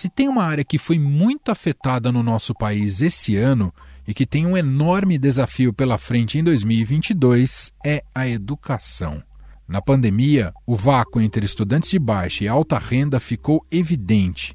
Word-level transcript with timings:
Se 0.00 0.08
tem 0.08 0.28
uma 0.30 0.44
área 0.44 0.64
que 0.64 0.78
foi 0.78 0.98
muito 0.98 1.52
afetada 1.52 2.10
no 2.10 2.22
nosso 2.22 2.54
país 2.54 3.02
esse 3.02 3.36
ano 3.36 3.70
e 4.08 4.14
que 4.14 4.24
tem 4.24 4.46
um 4.46 4.56
enorme 4.56 5.18
desafio 5.18 5.74
pela 5.74 5.98
frente 5.98 6.38
em 6.38 6.42
2022, 6.42 7.70
é 7.84 8.02
a 8.14 8.26
educação. 8.26 9.22
Na 9.68 9.82
pandemia, 9.82 10.54
o 10.66 10.74
vácuo 10.74 11.20
entre 11.20 11.44
estudantes 11.44 11.90
de 11.90 11.98
baixa 11.98 12.44
e 12.44 12.48
alta 12.48 12.78
renda 12.78 13.20
ficou 13.20 13.62
evidente. 13.70 14.54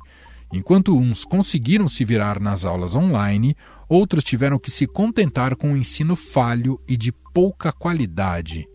Enquanto 0.52 0.98
uns 0.98 1.24
conseguiram 1.24 1.88
se 1.88 2.04
virar 2.04 2.40
nas 2.40 2.66
aulas 2.66 2.96
online, 2.96 3.56
outros 3.88 4.24
tiveram 4.24 4.58
que 4.58 4.72
se 4.72 4.88
contentar 4.88 5.56
com 5.56 5.74
um 5.74 5.78
ensino 5.78 6.16
falho 6.16 6.82
e 6.88 6.98
de 6.98 7.12
pouca 7.12 7.72
qualidade. 7.72 8.66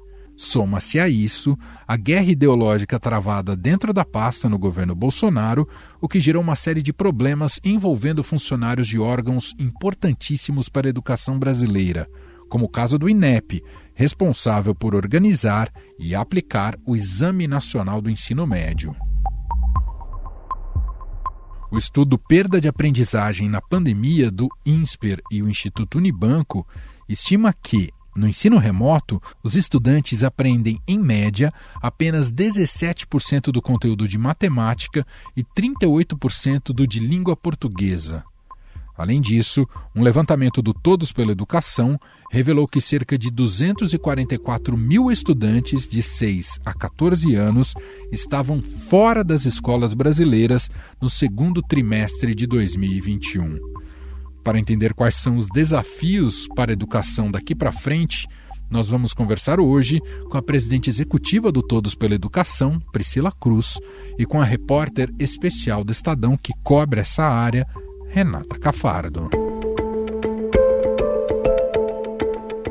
Soma-se 0.42 0.98
a 0.98 1.06
isso 1.06 1.54
a 1.86 1.98
guerra 1.98 2.30
ideológica 2.30 2.98
travada 2.98 3.54
dentro 3.54 3.92
da 3.92 4.06
pasta 4.06 4.48
no 4.48 4.58
governo 4.58 4.94
Bolsonaro, 4.94 5.68
o 6.00 6.08
que 6.08 6.18
gerou 6.18 6.42
uma 6.42 6.56
série 6.56 6.80
de 6.80 6.94
problemas 6.94 7.60
envolvendo 7.62 8.24
funcionários 8.24 8.88
de 8.88 8.98
órgãos 8.98 9.54
importantíssimos 9.58 10.70
para 10.70 10.88
a 10.88 10.88
educação 10.88 11.38
brasileira, 11.38 12.08
como 12.48 12.64
o 12.64 12.68
caso 12.70 12.98
do 12.98 13.06
INEP, 13.06 13.62
responsável 13.92 14.74
por 14.74 14.94
organizar 14.94 15.70
e 15.98 16.14
aplicar 16.14 16.74
o 16.86 16.96
Exame 16.96 17.46
Nacional 17.46 18.00
do 18.00 18.08
Ensino 18.08 18.46
Médio. 18.46 18.96
O 21.70 21.76
estudo 21.76 22.16
Perda 22.16 22.58
de 22.58 22.66
Aprendizagem 22.66 23.46
na 23.46 23.60
Pandemia 23.60 24.30
do 24.30 24.48
INSPER 24.64 25.20
e 25.30 25.42
o 25.42 25.50
Instituto 25.50 25.98
Unibanco 25.98 26.66
estima 27.06 27.52
que, 27.52 27.90
no 28.14 28.28
ensino 28.28 28.58
remoto, 28.58 29.22
os 29.42 29.54
estudantes 29.54 30.22
aprendem, 30.22 30.80
em 30.86 30.98
média, 30.98 31.52
apenas 31.80 32.32
17% 32.32 33.52
do 33.52 33.62
conteúdo 33.62 34.08
de 34.08 34.18
matemática 34.18 35.06
e 35.36 35.44
38% 35.44 36.72
do 36.72 36.86
de 36.86 36.98
língua 36.98 37.36
portuguesa. 37.36 38.24
Além 39.00 39.18
disso, 39.18 39.66
um 39.96 40.02
levantamento 40.02 40.60
do 40.60 40.74
Todos 40.74 41.10
pela 41.10 41.32
Educação 41.32 41.98
revelou 42.30 42.68
que 42.68 42.82
cerca 42.82 43.16
de 43.16 43.30
244 43.30 44.76
mil 44.76 45.10
estudantes 45.10 45.88
de 45.88 46.02
6 46.02 46.60
a 46.66 46.74
14 46.74 47.34
anos 47.34 47.72
estavam 48.12 48.60
fora 48.60 49.24
das 49.24 49.46
escolas 49.46 49.94
brasileiras 49.94 50.68
no 51.00 51.08
segundo 51.08 51.62
trimestre 51.62 52.34
de 52.34 52.46
2021. 52.46 53.79
Para 54.42 54.58
entender 54.58 54.94
quais 54.94 55.16
são 55.16 55.36
os 55.36 55.48
desafios 55.48 56.48
para 56.54 56.72
a 56.72 56.74
educação 56.74 57.30
daqui 57.30 57.54
para 57.54 57.72
frente, 57.72 58.26
nós 58.70 58.88
vamos 58.88 59.12
conversar 59.12 59.60
hoje 59.60 59.98
com 60.30 60.38
a 60.38 60.42
presidente 60.42 60.88
executiva 60.88 61.50
do 61.50 61.60
Todos 61.62 61.94
pela 61.94 62.14
Educação, 62.14 62.78
Priscila 62.92 63.32
Cruz, 63.32 63.78
e 64.18 64.24
com 64.24 64.40
a 64.40 64.44
repórter 64.44 65.12
especial 65.18 65.82
do 65.82 65.92
Estadão 65.92 66.36
que 66.36 66.52
cobre 66.62 67.00
essa 67.00 67.24
área, 67.24 67.66
Renata 68.08 68.58
Cafardo. 68.58 69.28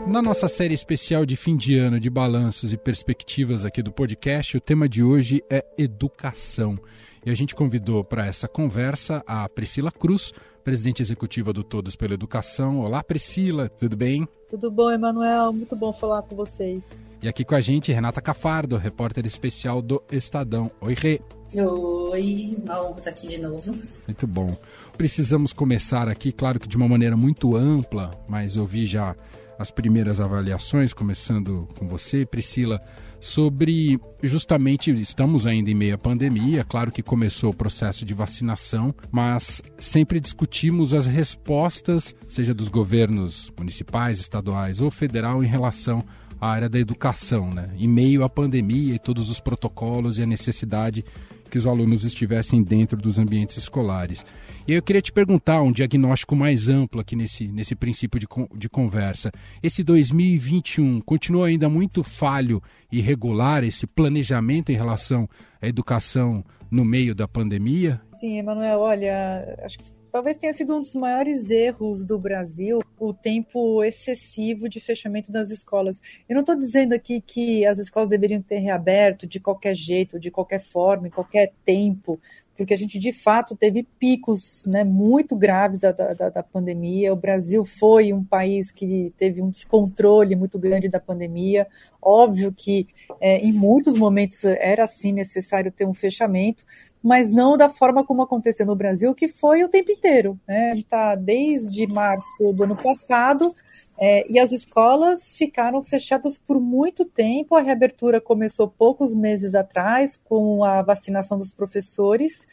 Na 0.07 0.23
nossa 0.23 0.47
série 0.47 0.73
especial 0.73 1.23
de 1.23 1.35
fim 1.35 1.55
de 1.55 1.77
ano 1.77 1.99
de 1.99 2.09
balanços 2.09 2.73
e 2.73 2.77
perspectivas 2.77 3.63
aqui 3.63 3.83
do 3.83 3.91
podcast, 3.91 4.57
o 4.57 4.61
tema 4.61 4.89
de 4.89 5.03
hoje 5.03 5.43
é 5.51 5.63
educação. 5.77 6.79
E 7.23 7.29
a 7.29 7.35
gente 7.35 7.53
convidou 7.53 8.03
para 8.03 8.25
essa 8.25 8.47
conversa 8.47 9.23
a 9.27 9.47
Priscila 9.47 9.91
Cruz, 9.91 10.33
presidente 10.63 11.02
executiva 11.02 11.52
do 11.52 11.63
Todos 11.63 11.95
pela 11.95 12.13
Educação. 12.13 12.79
Olá, 12.79 13.03
Priscila, 13.03 13.69
tudo 13.69 13.95
bem? 13.95 14.27
Tudo 14.49 14.69
bom, 14.69 14.91
Emanuel? 14.91 15.53
Muito 15.53 15.75
bom 15.75 15.93
falar 15.93 16.21
com 16.23 16.35
vocês. 16.35 16.83
E 17.21 17.27
aqui 17.27 17.43
com 17.43 17.55
a 17.55 17.61
gente, 17.61 17.91
Renata 17.91 18.21
Cafardo, 18.21 18.77
repórter 18.77 19.25
especial 19.25 19.81
do 19.81 20.02
Estadão. 20.11 20.71
Oi, 20.80 20.93
Rê. 20.93 21.19
Oi, 21.53 22.57
vamos 22.63 23.07
aqui 23.07 23.27
de 23.27 23.41
novo. 23.41 23.73
Muito 24.07 24.27
bom. 24.27 24.55
Precisamos 24.97 25.52
começar 25.52 26.07
aqui, 26.07 26.31
claro 26.31 26.59
que 26.59 26.67
de 26.67 26.77
uma 26.77 26.87
maneira 26.87 27.17
muito 27.17 27.55
ampla, 27.55 28.11
mas 28.27 28.55
ouvi 28.55 28.86
já 28.86 29.15
as 29.59 29.70
primeiras 29.70 30.21
avaliações, 30.21 30.93
começando 30.93 31.67
com 31.77 31.86
você, 31.86 32.25
Priscila, 32.25 32.81
sobre 33.20 33.99
justamente 34.23 34.89
estamos 34.89 35.45
ainda 35.45 35.70
em 35.70 35.75
meio 35.75 35.95
à 35.95 35.97
pandemia, 35.97 36.64
claro 36.64 36.93
que 36.93 37.03
começou 37.03 37.49
o 37.49 37.55
processo 37.55 38.05
de 38.05 38.14
vacinação, 38.14 38.95
mas 39.11 39.61
sempre 39.77 40.21
discutimos 40.21 40.93
as 40.93 41.05
respostas, 41.05 42.15
seja 42.25 42.53
dos 42.53 42.70
governos 42.70 43.52
municipais, 43.59 44.21
estaduais 44.21 44.81
ou 44.81 44.89
federal 44.89 45.43
em 45.43 45.47
relação 45.47 46.02
à 46.39 46.49
área 46.49 46.70
da 46.70 46.80
educação, 46.80 47.49
né? 47.49 47.70
Em 47.77 47.87
meio 47.87 48.23
à 48.23 48.30
pandemia 48.30 48.95
e 48.95 48.99
todos 48.99 49.30
os 49.30 49.41
protocolos 49.41 50.17
e 50.17 50.23
a 50.23 50.26
necessidade 50.26 51.03
que 51.52 51.58
os 51.58 51.67
alunos 51.67 52.05
estivessem 52.05 52.64
dentro 52.64 52.95
dos 52.95 53.20
ambientes 53.20 53.58
escolares. 53.58 54.23
E 54.69 54.73
eu 54.73 54.83
queria 54.83 55.02
te 55.02 55.11
perguntar 55.11 55.63
um 55.63 55.71
diagnóstico 55.71 56.35
mais 56.35 56.69
amplo 56.69 57.02
aqui 57.02 57.15
nesse, 57.15 57.47
nesse 57.47 57.73
princípio 57.73 58.19
de, 58.19 58.27
de 58.55 58.69
conversa. 58.69 59.31
Esse 59.63 59.83
2021 59.83 61.02
continua 61.02 61.47
ainda 61.47 61.67
muito 61.67 62.03
falho 62.03 62.61
e 62.91 62.99
irregular 62.99 63.63
esse 63.63 63.87
planejamento 63.87 64.71
em 64.71 64.75
relação 64.75 65.27
à 65.59 65.67
educação 65.67 66.45
no 66.69 66.85
meio 66.85 67.15
da 67.15 67.27
pandemia? 67.27 67.99
Sim, 68.19 68.37
Emanuel, 68.37 68.79
olha, 68.81 69.58
acho 69.63 69.79
que 69.79 69.85
talvez 70.11 70.37
tenha 70.37 70.53
sido 70.53 70.75
um 70.75 70.81
dos 70.81 70.93
maiores 70.93 71.49
erros 71.49 72.03
do 72.03 72.17
Brasil 72.17 72.80
o 72.99 73.14
tempo 73.14 73.83
excessivo 73.83 74.67
de 74.67 74.80
fechamento 74.80 75.31
das 75.31 75.49
escolas. 75.49 76.02
Eu 76.27 76.33
não 76.33 76.42
estou 76.42 76.55
dizendo 76.55 76.93
aqui 76.93 77.21
que 77.21 77.65
as 77.65 77.80
escolas 77.80 78.09
deveriam 78.09 78.42
ter 78.42 78.59
reaberto 78.59 79.25
de 79.25 79.39
qualquer 79.39 79.75
jeito, 79.75 80.20
de 80.20 80.30
qualquer 80.30 80.59
forma, 80.59 81.08
em 81.08 81.11
qualquer 81.11 81.53
tempo, 81.64 82.20
porque 82.59 82.73
a 82.73 82.77
gente 82.77 82.99
de 82.99 83.14
fato 83.14 83.55
teve 83.55 83.87
picos 83.97 84.65
né, 84.65 84.83
muito 84.83 85.33
graves 85.33 85.80
da, 85.80 85.93
da, 85.93 86.14
da, 86.14 86.43
pandemia. 86.43 87.14
O 87.14 87.15
Brasil 87.15 87.64
foi 87.64 88.11
um 88.11 88.21
país 88.21 88.70
que 88.70 89.14
teve 89.15 89.41
um 89.41 89.49
descontrole 89.49 90.36
muito 90.36 90.59
grande 90.59 90.89
da 90.89 90.99
pandemia. 90.99 91.65
Óbvio 92.02 92.52
que 92.52 92.86
é, 93.21 93.37
em 93.37 93.53
muitos 93.53 93.97
momentos 93.97 94.43
era 94.43 94.86
sim 94.87 95.14
necessário 95.14 95.71
ter 95.71 95.86
um 95.86 95.93
fechamento, 95.93 96.65
mas 97.04 97.32
não 97.32 97.58
da 97.58 97.70
forma 97.70 98.05
como 98.05 98.21
aconteceu 98.21 98.65
no 98.65 98.76
Brasil, 98.76 99.15
que 99.15 99.27
foi 99.27 99.64
o 99.64 99.70
tempo 99.70 99.92
inteiro. 99.92 100.39
Né? 100.48 100.71
A 100.71 100.76
gente 100.76 100.83
está 100.83 101.15
desde 101.15 101.87
março 101.87 102.54
do 102.54 102.64
ano 102.64 102.76
passado 102.76 103.55
é, 103.98 104.26
e 104.30 104.39
as 104.39 104.52
escolas 104.52 105.36
ficaram 105.36 105.83
fechadas 105.83 106.39
por 106.39 106.59
muito 106.59 107.04
tempo. 107.05 107.55
A 107.55 107.61
reabertura 107.61 108.21
começou 108.21 108.67
poucos 108.67 109.14
meses 109.14 109.55
atrás, 109.55 110.17
com 110.17 110.64
a 110.64 110.82
vacinação 110.82 111.38
dos 111.38 111.54
professores, 111.54 112.45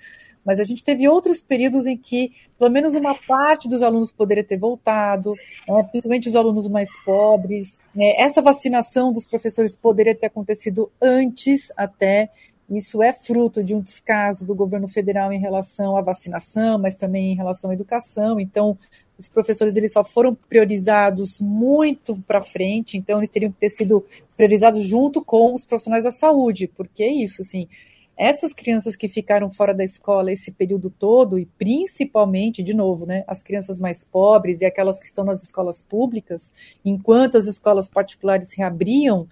mas 0.45 0.61
a 0.61 0.65
gente 0.65 0.85
teve 0.85 1.09
outros 1.09 1.43
períodos 1.43 1.87
em 1.87 1.97
que, 1.97 2.33
pelo 2.56 2.71
menos 2.71 2.95
uma 2.95 3.17
parte 3.17 3.69
dos 3.69 3.83
alunos 3.83 4.12
poderia 4.12 4.45
ter 4.45 4.56
voltado, 4.56 5.35
né, 5.69 5.83
principalmente 5.91 6.29
os 6.29 6.37
alunos 6.37 6.69
mais 6.69 6.89
pobres. 7.05 7.79
Né, 7.93 8.15
essa 8.17 8.41
vacinação 8.41 9.12
dos 9.12 9.27
professores 9.27 9.77
poderia 9.77 10.15
ter 10.15 10.27
acontecido 10.27 10.91
antes 11.03 11.73
até. 11.77 12.31
Isso 12.69 13.00
é 13.00 13.12
fruto 13.12 13.62
de 13.62 13.75
um 13.75 13.81
descaso 13.81 14.44
do 14.44 14.54
governo 14.54 14.88
federal 14.88 15.32
em 15.32 15.38
relação 15.38 15.97
à 15.97 16.00
vacinação, 16.00 16.78
mas 16.78 16.97
também 16.97 17.32
em 17.32 17.37
relação 17.37 17.71
à 17.71 17.75
educação. 17.75 18.41
Então, 18.41 18.77
os 19.16 19.28
professores 19.28 19.77
eles 19.77 19.93
só 19.93 20.03
foram 20.03 20.34
priorizados 20.34 21.41
muito 21.41 22.16
para 22.26 22.43
frente, 22.43 22.99
então 22.99 23.19
eles 23.19 23.31
teriam 23.31 23.53
que 23.53 23.59
ter 23.59 23.71
sido 23.71 24.05
priorizados 24.37 24.84
junto 24.84 25.25
com 25.25 25.55
os 25.55 25.65
profissionais 25.65 26.05
da 26.05 26.10
saúde, 26.10 26.69
porque 26.76 27.03
é 27.03 27.12
isso, 27.12 27.41
assim, 27.43 27.69
essas 28.16 28.53
crianças 28.53 28.97
que 28.97 29.09
ficaram 29.09 29.50
fora 29.50 29.75
da 29.75 29.84
escola 29.84 30.32
esse 30.32 30.50
período 30.50 30.91
todo, 30.91 31.38
e 31.38 31.47
principalmente, 31.47 32.62
de 32.62 32.75
novo, 32.75 33.06
né, 33.06 33.25
as 33.26 33.43
crianças 33.43 33.78
mais 33.78 34.05
pobres 34.05 34.60
e 34.60 34.65
aquelas 34.65 34.99
que 34.99 35.06
estão 35.06 35.25
nas 35.25 35.43
escolas 35.43 35.82
públicas, 35.82 36.50
enquanto 36.84 37.37
as 37.37 37.47
escolas 37.47 37.88
particulares 37.88 38.53
reabriam, 38.55 39.28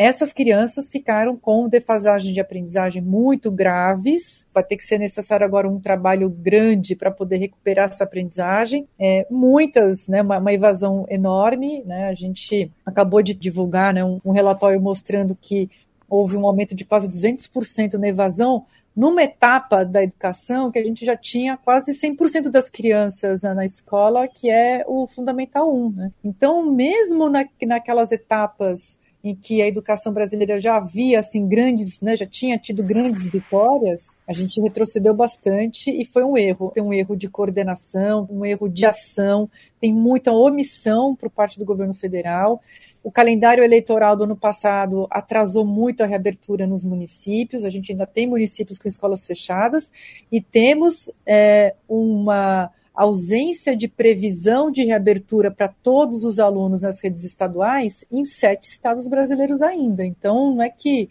essas 0.00 0.32
crianças 0.32 0.88
ficaram 0.88 1.36
com 1.36 1.68
defasagem 1.68 2.32
de 2.32 2.38
aprendizagem 2.38 3.02
muito 3.02 3.50
graves. 3.50 4.46
Vai 4.54 4.62
ter 4.62 4.76
que 4.76 4.84
ser 4.84 4.96
necessário 4.96 5.44
agora 5.44 5.68
um 5.68 5.80
trabalho 5.80 6.30
grande 6.30 6.94
para 6.94 7.10
poder 7.10 7.38
recuperar 7.38 7.88
essa 7.88 8.04
aprendizagem. 8.04 8.86
É, 8.96 9.26
muitas, 9.28 10.06
né, 10.06 10.22
uma, 10.22 10.38
uma, 10.38 10.52
evasão 10.52 11.04
enorme. 11.08 11.82
Né, 11.84 12.08
a 12.08 12.14
gente 12.14 12.72
acabou 12.86 13.20
de 13.20 13.34
divulgar 13.34 13.92
né, 13.92 14.04
um, 14.04 14.20
um 14.24 14.30
relatório 14.30 14.80
mostrando 14.80 15.34
que 15.34 15.68
houve 16.08 16.36
um 16.36 16.46
aumento 16.46 16.76
de 16.76 16.84
quase 16.84 17.08
200% 17.08 17.94
na 17.94 18.06
evasão, 18.06 18.64
numa 18.94 19.24
etapa 19.24 19.84
da 19.84 20.02
educação 20.02 20.70
que 20.70 20.78
a 20.78 20.84
gente 20.84 21.04
já 21.04 21.16
tinha 21.16 21.56
quase 21.56 21.90
100% 21.92 22.48
das 22.48 22.68
crianças 22.68 23.42
na, 23.42 23.52
na, 23.52 23.64
escola, 23.64 24.28
que 24.28 24.48
é 24.48 24.84
o 24.86 25.08
Fundamental 25.08 25.74
1. 25.74 25.90
Né? 25.90 26.08
Então, 26.22 26.70
mesmo 26.70 27.28
na, 27.28 27.44
naquelas 27.66 28.12
etapas 28.12 28.96
em 29.22 29.34
que 29.34 29.60
a 29.60 29.66
educação 29.66 30.12
brasileira 30.12 30.60
já 30.60 30.76
havia 30.76 31.18
assim 31.18 31.46
grandes, 31.46 32.00
né, 32.00 32.16
já 32.16 32.26
tinha 32.26 32.56
tido 32.56 32.82
grandes 32.82 33.26
vitórias, 33.26 34.14
a 34.26 34.32
gente 34.32 34.60
retrocedeu 34.60 35.12
bastante 35.12 35.90
e 35.90 36.04
foi 36.04 36.22
um 36.22 36.36
erro. 36.36 36.70
Tem 36.72 36.82
um 36.82 36.92
erro 36.92 37.16
de 37.16 37.28
coordenação, 37.28 38.28
um 38.30 38.44
erro 38.44 38.68
de 38.68 38.86
ação, 38.86 39.50
tem 39.80 39.92
muita 39.92 40.32
omissão 40.32 41.16
por 41.16 41.30
parte 41.30 41.58
do 41.58 41.64
governo 41.64 41.94
federal. 41.94 42.60
O 43.02 43.10
calendário 43.10 43.64
eleitoral 43.64 44.16
do 44.16 44.24
ano 44.24 44.36
passado 44.36 45.06
atrasou 45.10 45.64
muito 45.64 46.02
a 46.02 46.06
reabertura 46.06 46.66
nos 46.66 46.84
municípios. 46.84 47.64
A 47.64 47.70
gente 47.70 47.92
ainda 47.92 48.06
tem 48.06 48.26
municípios 48.26 48.78
com 48.78 48.86
escolas 48.86 49.26
fechadas 49.26 49.90
e 50.30 50.40
temos 50.40 51.10
é, 51.26 51.74
uma 51.88 52.70
ausência 52.98 53.76
de 53.76 53.86
previsão 53.86 54.72
de 54.72 54.84
reabertura 54.84 55.52
para 55.52 55.68
todos 55.68 56.24
os 56.24 56.40
alunos 56.40 56.82
nas 56.82 57.00
redes 57.00 57.22
estaduais 57.22 58.04
em 58.10 58.24
sete 58.24 58.68
estados 58.68 59.06
brasileiros 59.06 59.62
ainda. 59.62 60.04
Então, 60.04 60.56
não 60.56 60.62
é 60.62 60.68
que 60.68 61.08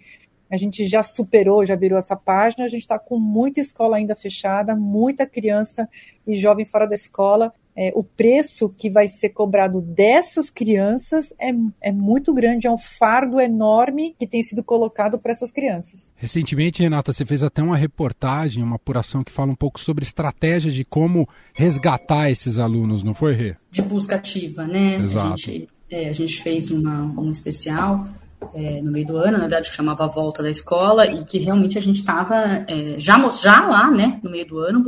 a 0.50 0.57
gente 0.57 0.86
já 0.86 1.01
superou, 1.01 1.66
já 1.66 1.78
virou 1.78 1.98
essa 1.98 2.16
página, 2.16 2.66
a 2.66 2.68
gente 2.68 2.81
está 2.81 3.00
com 3.00 3.18
muita 3.18 3.62
escola 3.62 3.95
ainda 3.95 4.18
fechada, 4.18 4.75
muita 4.75 5.25
criança 5.25 5.88
e 6.25 6.36
jovem 6.36 6.66
fora 6.66 6.86
da 6.86 6.94
escola 6.94 7.54
é, 7.77 7.91
o 7.94 8.03
preço 8.03 8.69
que 8.69 8.89
vai 8.89 9.07
ser 9.07 9.29
cobrado 9.29 9.79
dessas 9.81 10.50
crianças 10.50 11.31
é, 11.39 11.51
é 11.79 11.91
muito 11.91 12.33
grande, 12.33 12.65
é 12.65 12.71
um 12.71 12.77
fardo 12.77 13.39
enorme 13.39 14.15
que 14.18 14.25
tem 14.25 14.41
sido 14.41 14.63
colocado 14.63 15.19
para 15.19 15.31
essas 15.31 15.51
crianças. 15.51 16.12
Recentemente, 16.15 16.81
Renata, 16.81 17.13
você 17.13 17.24
fez 17.24 17.44
até 17.44 17.62
uma 17.62 17.77
reportagem, 17.77 18.63
uma 18.63 18.77
apuração 18.77 19.24
que 19.24 19.31
fala 19.31 19.51
um 19.51 19.56
pouco 19.56 19.79
sobre 19.79 20.03
estratégias 20.03 20.74
de 20.74 20.83
como 20.83 21.29
resgatar 21.53 22.31
esses 22.31 22.57
alunos, 22.57 23.03
não 23.03 23.13
foi, 23.13 23.35
Rê? 23.35 23.56
De 23.69 23.83
busca 23.83 24.15
ativa, 24.15 24.65
né? 24.65 24.95
Exato. 24.95 25.33
A 25.33 25.38
gente, 25.38 25.69
é, 25.91 26.09
a 26.09 26.13
gente 26.13 26.41
fez 26.41 26.71
uma, 26.71 27.03
um 27.03 27.30
especial 27.30 28.07
é, 28.54 28.81
no 28.81 28.92
meio 28.92 29.06
do 29.06 29.18
ano, 29.18 29.34
na 29.34 29.39
verdade, 29.39 29.69
que 29.69 29.75
chamava 29.75 30.06
a 30.06 30.07
Volta 30.07 30.44
da 30.44 30.50
Escola, 30.50 31.06
e 31.06 31.25
que 31.25 31.38
realmente 31.39 31.78
a 31.78 31.81
gente 31.81 32.00
estava 32.00 32.66
é, 32.68 32.95
já, 33.00 33.18
já 33.30 33.66
lá, 33.66 33.89
né, 33.89 34.19
no 34.24 34.30
meio 34.30 34.48
do 34.48 34.60
ano, 34.60 34.84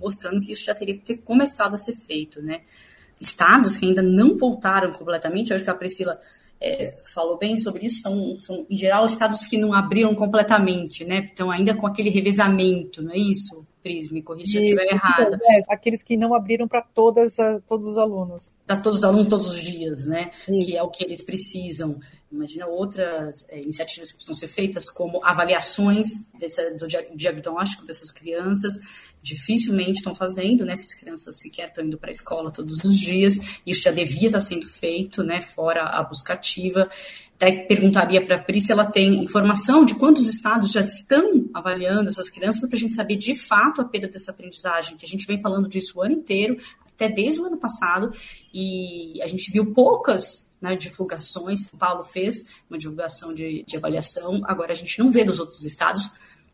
mostrando 0.00 0.40
que 0.40 0.52
isso 0.52 0.64
já 0.64 0.74
teria 0.74 0.94
que 0.94 1.04
ter 1.04 1.16
começado 1.18 1.74
a 1.74 1.78
ser 1.78 1.94
feito, 1.94 2.42
né. 2.42 2.60
Estados 3.20 3.76
que 3.76 3.86
ainda 3.86 4.02
não 4.02 4.36
voltaram 4.36 4.92
completamente, 4.92 5.50
eu 5.50 5.56
acho 5.56 5.64
que 5.64 5.70
a 5.70 5.74
Priscila 5.74 6.18
é, 6.60 6.98
falou 7.14 7.38
bem 7.38 7.56
sobre 7.56 7.86
isso, 7.86 8.02
são, 8.02 8.38
são, 8.38 8.66
em 8.68 8.76
geral, 8.76 9.06
estados 9.06 9.46
que 9.46 9.58
não 9.58 9.72
abriram 9.72 10.14
completamente, 10.14 11.04
né, 11.04 11.24
estão 11.24 11.50
ainda 11.50 11.74
com 11.74 11.86
aquele 11.86 12.10
revezamento, 12.10 13.02
não 13.02 13.12
é 13.12 13.18
isso? 13.18 13.66
Pris, 13.82 14.10
me 14.10 14.22
corrija 14.22 14.52
se 14.52 14.56
eu 14.58 14.62
estiver 14.62 14.92
errada. 14.92 15.38
É, 15.42 15.60
aqueles 15.74 16.02
que 16.02 16.16
não 16.16 16.34
abriram 16.34 16.68
para 16.68 16.82
todos 16.82 17.36
os 17.68 17.96
alunos. 17.96 18.58
Para 18.66 18.76
todos 18.76 18.98
os 18.98 19.04
alunos 19.04 19.26
todos 19.26 19.48
os 19.48 19.62
dias, 19.62 20.06
né? 20.06 20.30
Isso. 20.48 20.66
Que 20.66 20.76
é 20.76 20.82
o 20.82 20.88
que 20.88 21.04
eles 21.04 21.22
precisam. 21.22 21.98
Imagina 22.30 22.66
outras 22.66 23.44
é, 23.48 23.60
iniciativas 23.60 24.10
que 24.10 24.16
precisam 24.16 24.36
ser 24.36 24.48
feitas, 24.48 24.88
como 24.88 25.24
avaliações 25.24 26.30
desse, 26.38 26.70
do 26.72 26.86
diagnóstico 26.86 27.84
dessas 27.84 28.12
crianças. 28.12 28.74
Dificilmente 29.20 29.98
estão 29.98 30.14
fazendo, 30.14 30.64
né? 30.64 30.74
Essas 30.74 30.94
crianças 30.94 31.40
sequer 31.40 31.68
estão 31.68 31.84
indo 31.84 31.98
para 31.98 32.10
a 32.10 32.12
escola 32.12 32.50
todos 32.52 32.84
os 32.84 32.96
dias. 32.98 33.60
Isso 33.66 33.82
já 33.82 33.90
devia 33.90 34.28
estar 34.28 34.40
sendo 34.40 34.68
feito, 34.68 35.24
né? 35.24 35.42
Fora 35.42 35.84
a 35.84 36.02
buscativa. 36.02 36.88
Até 37.40 37.52
perguntaria 37.52 38.22
para 38.22 38.36
a 38.36 38.38
Pri 38.38 38.60
se 38.60 38.70
ela 38.70 38.84
tem 38.84 39.24
informação 39.24 39.82
de 39.82 39.94
quantos 39.94 40.28
estados 40.28 40.70
já 40.70 40.82
estão 40.82 41.48
avaliando 41.54 42.08
essas 42.08 42.28
crianças, 42.28 42.68
para 42.68 42.76
a 42.76 42.78
gente 42.78 42.92
saber 42.92 43.16
de 43.16 43.34
fato 43.34 43.80
a 43.80 43.84
perda 43.84 44.08
dessa 44.08 44.30
aprendizagem, 44.30 44.98
que 44.98 45.06
a 45.06 45.08
gente 45.08 45.26
vem 45.26 45.40
falando 45.40 45.66
disso 45.66 45.98
o 45.98 46.02
ano 46.02 46.16
inteiro, 46.16 46.58
até 46.86 47.08
desde 47.08 47.40
o 47.40 47.46
ano 47.46 47.56
passado, 47.56 48.12
e 48.52 49.18
a 49.22 49.26
gente 49.26 49.50
viu 49.50 49.72
poucas 49.72 50.50
né, 50.60 50.76
divulgações. 50.76 51.62
São 51.62 51.78
Paulo 51.78 52.04
fez 52.04 52.44
uma 52.68 52.76
divulgação 52.76 53.32
de, 53.32 53.64
de, 53.66 53.74
avaliação, 53.74 54.42
agora 54.44 54.72
a 54.72 54.76
gente 54.76 54.98
não 54.98 55.10
vê 55.10 55.24
dos 55.24 55.40
outros 55.40 55.64
estados, 55.64 56.10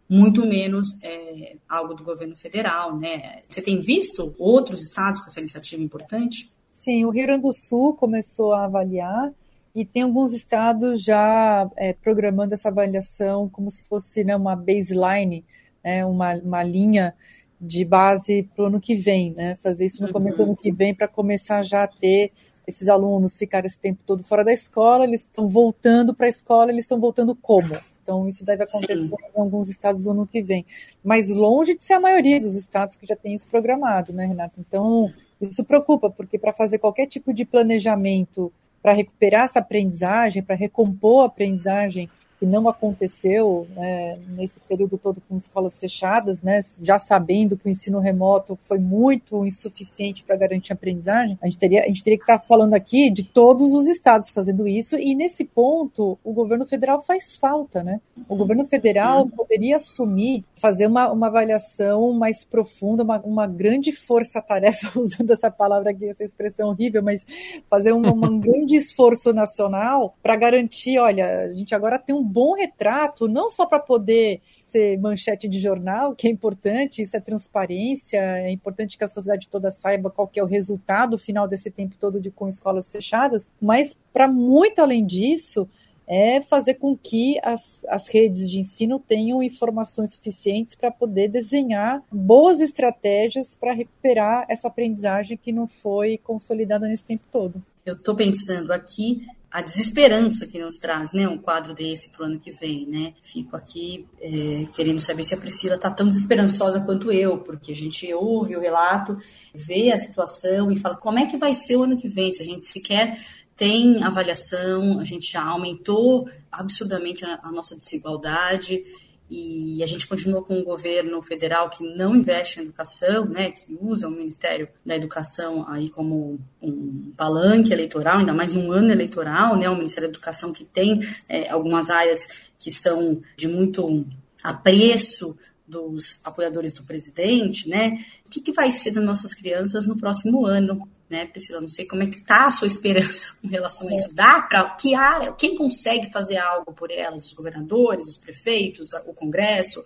muito 0.08 0.46
menos 0.46 1.02
é, 1.02 1.56
algo 1.68 1.94
do 1.94 2.04
governo 2.04 2.36
federal. 2.36 2.96
Né? 2.96 3.42
Você 3.48 3.60
tem 3.60 3.80
visto 3.80 4.36
outros 4.38 4.82
estados 4.82 5.18
com 5.18 5.26
essa 5.26 5.40
iniciativa 5.40 5.82
importante? 5.82 6.48
Sim, 6.70 7.04
o 7.06 7.10
Rio 7.10 7.26
Grande 7.26 7.42
do 7.42 7.52
Sul 7.52 7.96
começou 7.96 8.52
a 8.52 8.66
avaliar 8.66 9.32
e 9.76 9.84
tem 9.84 10.02
alguns 10.02 10.32
estados 10.32 11.04
já 11.04 11.70
é, 11.76 11.92
programando 11.92 12.54
essa 12.54 12.70
avaliação 12.70 13.46
como 13.46 13.70
se 13.70 13.84
fosse 13.84 14.24
né, 14.24 14.34
uma 14.34 14.56
baseline, 14.56 15.44
né, 15.84 16.02
uma, 16.06 16.32
uma 16.36 16.62
linha 16.62 17.14
de 17.60 17.84
base 17.84 18.48
para 18.54 18.64
o 18.64 18.66
ano 18.68 18.80
que 18.80 18.94
vem, 18.94 19.34
né? 19.34 19.56
Fazer 19.62 19.84
isso 19.84 20.02
no 20.02 20.10
começo 20.10 20.38
do 20.38 20.44
ano 20.44 20.56
que 20.56 20.72
vem 20.72 20.94
para 20.94 21.06
começar 21.06 21.62
já 21.62 21.84
a 21.84 21.88
ter 21.88 22.32
esses 22.66 22.88
alunos 22.88 23.36
ficaram 23.36 23.66
esse 23.66 23.78
tempo 23.78 24.00
todo 24.06 24.24
fora 24.24 24.42
da 24.42 24.52
escola, 24.52 25.04
eles 25.04 25.20
estão 25.22 25.46
voltando 25.46 26.14
para 26.14 26.24
a 26.24 26.28
escola, 26.28 26.70
eles 26.70 26.84
estão 26.84 26.98
voltando 26.98 27.34
como? 27.34 27.76
Então, 28.02 28.26
isso 28.26 28.44
deve 28.44 28.64
acontecer 28.64 29.06
Sim. 29.06 29.14
em 29.36 29.40
alguns 29.40 29.68
estados 29.68 30.06
no 30.06 30.12
ano 30.12 30.26
que 30.26 30.42
vem. 30.42 30.64
Mas 31.04 31.28
longe 31.28 31.74
de 31.74 31.82
ser 31.82 31.94
a 31.94 32.00
maioria 32.00 32.40
dos 32.40 32.54
estados 32.54 32.96
que 32.96 33.06
já 33.06 33.16
tem 33.16 33.34
isso 33.34 33.46
programado, 33.46 34.12
né, 34.12 34.26
Renata? 34.26 34.54
Então, 34.58 35.12
isso 35.40 35.64
preocupa, 35.64 36.08
porque 36.08 36.38
para 36.38 36.52
fazer 36.52 36.78
qualquer 36.78 37.06
tipo 37.06 37.32
de 37.32 37.44
planejamento 37.44 38.52
para 38.86 38.94
recuperar 38.94 39.46
essa 39.46 39.58
aprendizagem, 39.58 40.44
para 40.44 40.54
recompor 40.54 41.24
a 41.24 41.26
aprendizagem 41.26 42.08
que 42.38 42.46
não 42.46 42.68
aconteceu 42.68 43.66
né, 43.74 44.18
nesse 44.28 44.60
período 44.60 44.98
todo 44.98 45.20
com 45.28 45.36
escolas 45.36 45.78
fechadas, 45.78 46.42
né, 46.42 46.60
já 46.82 46.98
sabendo 46.98 47.56
que 47.56 47.66
o 47.66 47.70
ensino 47.70 47.98
remoto 47.98 48.56
foi 48.60 48.78
muito 48.78 49.44
insuficiente 49.44 50.24
para 50.24 50.36
garantir 50.36 50.72
a 50.72 50.74
aprendizagem, 50.74 51.38
a 51.40 51.46
gente 51.46 51.58
teria, 51.58 51.82
a 51.82 51.86
gente 51.86 52.02
teria 52.02 52.18
que 52.18 52.24
estar 52.24 52.38
tá 52.38 52.46
falando 52.46 52.74
aqui 52.74 53.10
de 53.10 53.24
todos 53.24 53.72
os 53.72 53.86
estados 53.86 54.30
fazendo 54.30 54.68
isso, 54.68 54.96
e 54.96 55.14
nesse 55.14 55.44
ponto 55.44 56.18
o 56.22 56.32
governo 56.32 56.64
federal 56.66 57.02
faz 57.02 57.36
falta. 57.36 57.82
Né? 57.82 58.00
O 58.28 58.36
governo 58.36 58.64
federal 58.64 59.22
uhum. 59.22 59.30
poderia 59.30 59.76
assumir, 59.76 60.44
fazer 60.56 60.86
uma, 60.86 61.10
uma 61.10 61.26
avaliação 61.28 62.12
mais 62.12 62.44
profunda, 62.44 63.02
uma, 63.02 63.20
uma 63.20 63.46
grande 63.46 63.92
força-tarefa, 63.92 64.92
usando 64.98 65.30
essa 65.30 65.50
palavra 65.50 65.90
aqui, 65.90 66.08
essa 66.08 66.24
expressão 66.24 66.68
horrível, 66.68 67.02
mas 67.02 67.24
fazer 67.68 67.92
um, 67.92 68.06
um 68.06 68.38
grande 68.40 68.76
esforço 68.76 69.32
nacional 69.32 70.14
para 70.22 70.36
garantir, 70.36 70.98
olha, 70.98 71.40
a 71.40 71.54
gente 71.54 71.74
agora 71.74 71.98
tem 71.98 72.14
um 72.14 72.22
bom 72.36 72.52
retrato, 72.52 73.26
não 73.26 73.50
só 73.50 73.64
para 73.64 73.78
poder 73.78 74.42
ser 74.62 74.98
manchete 74.98 75.48
de 75.48 75.58
jornal, 75.58 76.14
que 76.14 76.28
é 76.28 76.30
importante, 76.30 77.00
isso 77.00 77.16
é 77.16 77.20
transparência, 77.20 78.18
é 78.18 78.50
importante 78.50 78.98
que 78.98 79.04
a 79.04 79.08
sociedade 79.08 79.48
toda 79.48 79.70
saiba 79.70 80.10
qual 80.10 80.30
é 80.36 80.42
o 80.42 80.46
resultado 80.46 81.16
final 81.16 81.48
desse 81.48 81.70
tempo 81.70 81.94
todo 81.98 82.20
de 82.20 82.30
com 82.30 82.46
escolas 82.46 82.92
fechadas, 82.92 83.48
mas 83.58 83.96
para 84.12 84.28
muito 84.28 84.82
além 84.82 85.06
disso, 85.06 85.66
é 86.06 86.42
fazer 86.42 86.74
com 86.74 86.94
que 86.94 87.40
as, 87.42 87.86
as 87.88 88.06
redes 88.06 88.50
de 88.50 88.58
ensino 88.58 89.00
tenham 89.00 89.42
informações 89.42 90.12
suficientes 90.12 90.74
para 90.74 90.90
poder 90.90 91.28
desenhar 91.28 92.02
boas 92.12 92.60
estratégias 92.60 93.54
para 93.54 93.72
recuperar 93.72 94.44
essa 94.46 94.68
aprendizagem 94.68 95.38
que 95.38 95.52
não 95.52 95.66
foi 95.66 96.18
consolidada 96.18 96.86
nesse 96.86 97.04
tempo 97.04 97.24
todo. 97.32 97.62
Eu 97.86 97.94
estou 97.94 98.14
pensando 98.14 98.72
aqui 98.72 99.26
a 99.50 99.62
desesperança 99.62 100.46
que 100.46 100.58
nos 100.58 100.78
traz, 100.78 101.12
né, 101.12 101.26
um 101.28 101.38
quadro 101.38 101.72
desse 101.72 102.10
para 102.10 102.24
o 102.24 102.26
ano 102.26 102.38
que 102.38 102.50
vem, 102.52 102.86
né? 102.86 103.14
Fico 103.22 103.56
aqui 103.56 104.06
é, 104.20 104.66
querendo 104.74 104.98
saber 104.98 105.22
se 105.22 105.34
a 105.34 105.36
Priscila 105.36 105.76
está 105.76 105.90
tão 105.90 106.08
desesperançosa 106.08 106.80
quanto 106.80 107.10
eu, 107.10 107.38
porque 107.38 107.72
a 107.72 107.74
gente 107.74 108.12
ouve 108.12 108.56
o 108.56 108.60
relato, 108.60 109.16
vê 109.54 109.92
a 109.92 109.96
situação 109.96 110.70
e 110.70 110.78
fala 110.78 110.96
como 110.96 111.18
é 111.18 111.26
que 111.26 111.36
vai 111.36 111.54
ser 111.54 111.76
o 111.76 111.84
ano 111.84 111.96
que 111.96 112.08
vem, 112.08 112.32
se 112.32 112.42
a 112.42 112.44
gente 112.44 112.66
sequer 112.66 113.18
tem 113.56 114.04
avaliação, 114.04 115.00
a 115.00 115.04
gente 115.04 115.32
já 115.32 115.42
aumentou 115.42 116.28
absurdamente 116.52 117.24
a, 117.24 117.40
a 117.42 117.50
nossa 117.50 117.74
desigualdade 117.74 118.82
e 119.28 119.82
a 119.82 119.86
gente 119.86 120.06
continua 120.06 120.42
com 120.42 120.58
um 120.58 120.64
governo 120.64 121.20
federal 121.22 121.68
que 121.68 121.82
não 121.82 122.14
investe 122.14 122.60
em 122.60 122.62
educação, 122.62 123.24
né, 123.24 123.50
que 123.50 123.76
usa 123.80 124.06
o 124.06 124.10
Ministério 124.10 124.68
da 124.84 124.94
Educação 124.94 125.64
aí 125.68 125.88
como 125.88 126.38
um 126.62 127.12
palanque 127.16 127.72
eleitoral, 127.72 128.18
ainda 128.18 128.32
mais 128.32 128.52
num 128.52 128.70
ano 128.70 128.92
eleitoral, 128.92 129.56
né, 129.56 129.68
o 129.68 129.74
Ministério 129.74 130.08
da 130.08 130.14
Educação 130.14 130.52
que 130.52 130.64
tem 130.64 131.00
é, 131.28 131.50
algumas 131.50 131.90
áreas 131.90 132.28
que 132.58 132.70
são 132.70 133.20
de 133.36 133.48
muito 133.48 134.06
apreço 134.42 135.36
dos 135.66 136.20
apoiadores 136.24 136.72
do 136.72 136.84
presidente, 136.84 137.68
né? 137.68 137.98
O 138.24 138.30
que, 138.30 138.40
que 138.40 138.52
vai 138.52 138.70
ser 138.70 138.92
das 138.92 139.04
nossas 139.04 139.34
crianças 139.34 139.86
no 139.86 139.96
próximo 139.96 140.46
ano? 140.46 140.88
Né, 141.08 141.26
Priscila? 141.26 141.60
Não 141.60 141.68
sei 141.68 141.86
como 141.86 142.02
é 142.02 142.06
que 142.06 142.16
está 142.16 142.46
a 142.46 142.50
sua 142.50 142.66
esperança 142.66 143.36
com 143.40 143.48
relação 143.48 143.88
a 143.88 143.94
isso. 143.94 144.14
Dá 144.14 144.40
para 144.40 144.70
que 144.76 144.94
área? 144.94 145.32
Quem 145.32 145.56
consegue 145.56 146.10
fazer 146.10 146.36
algo 146.36 146.72
por 146.72 146.90
elas? 146.90 147.26
Os 147.26 147.32
governadores, 147.32 148.06
os 148.06 148.18
prefeitos, 148.18 148.92
o 149.06 149.14
Congresso, 149.14 149.84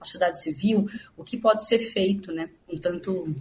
a 0.00 0.04
sociedade 0.04 0.42
civil? 0.42 0.86
O 1.16 1.24
que 1.24 1.36
pode 1.36 1.66
ser 1.66 1.78
feito, 1.78 2.32
né, 2.32 2.50
com 2.66 2.76
tanto 2.76 3.34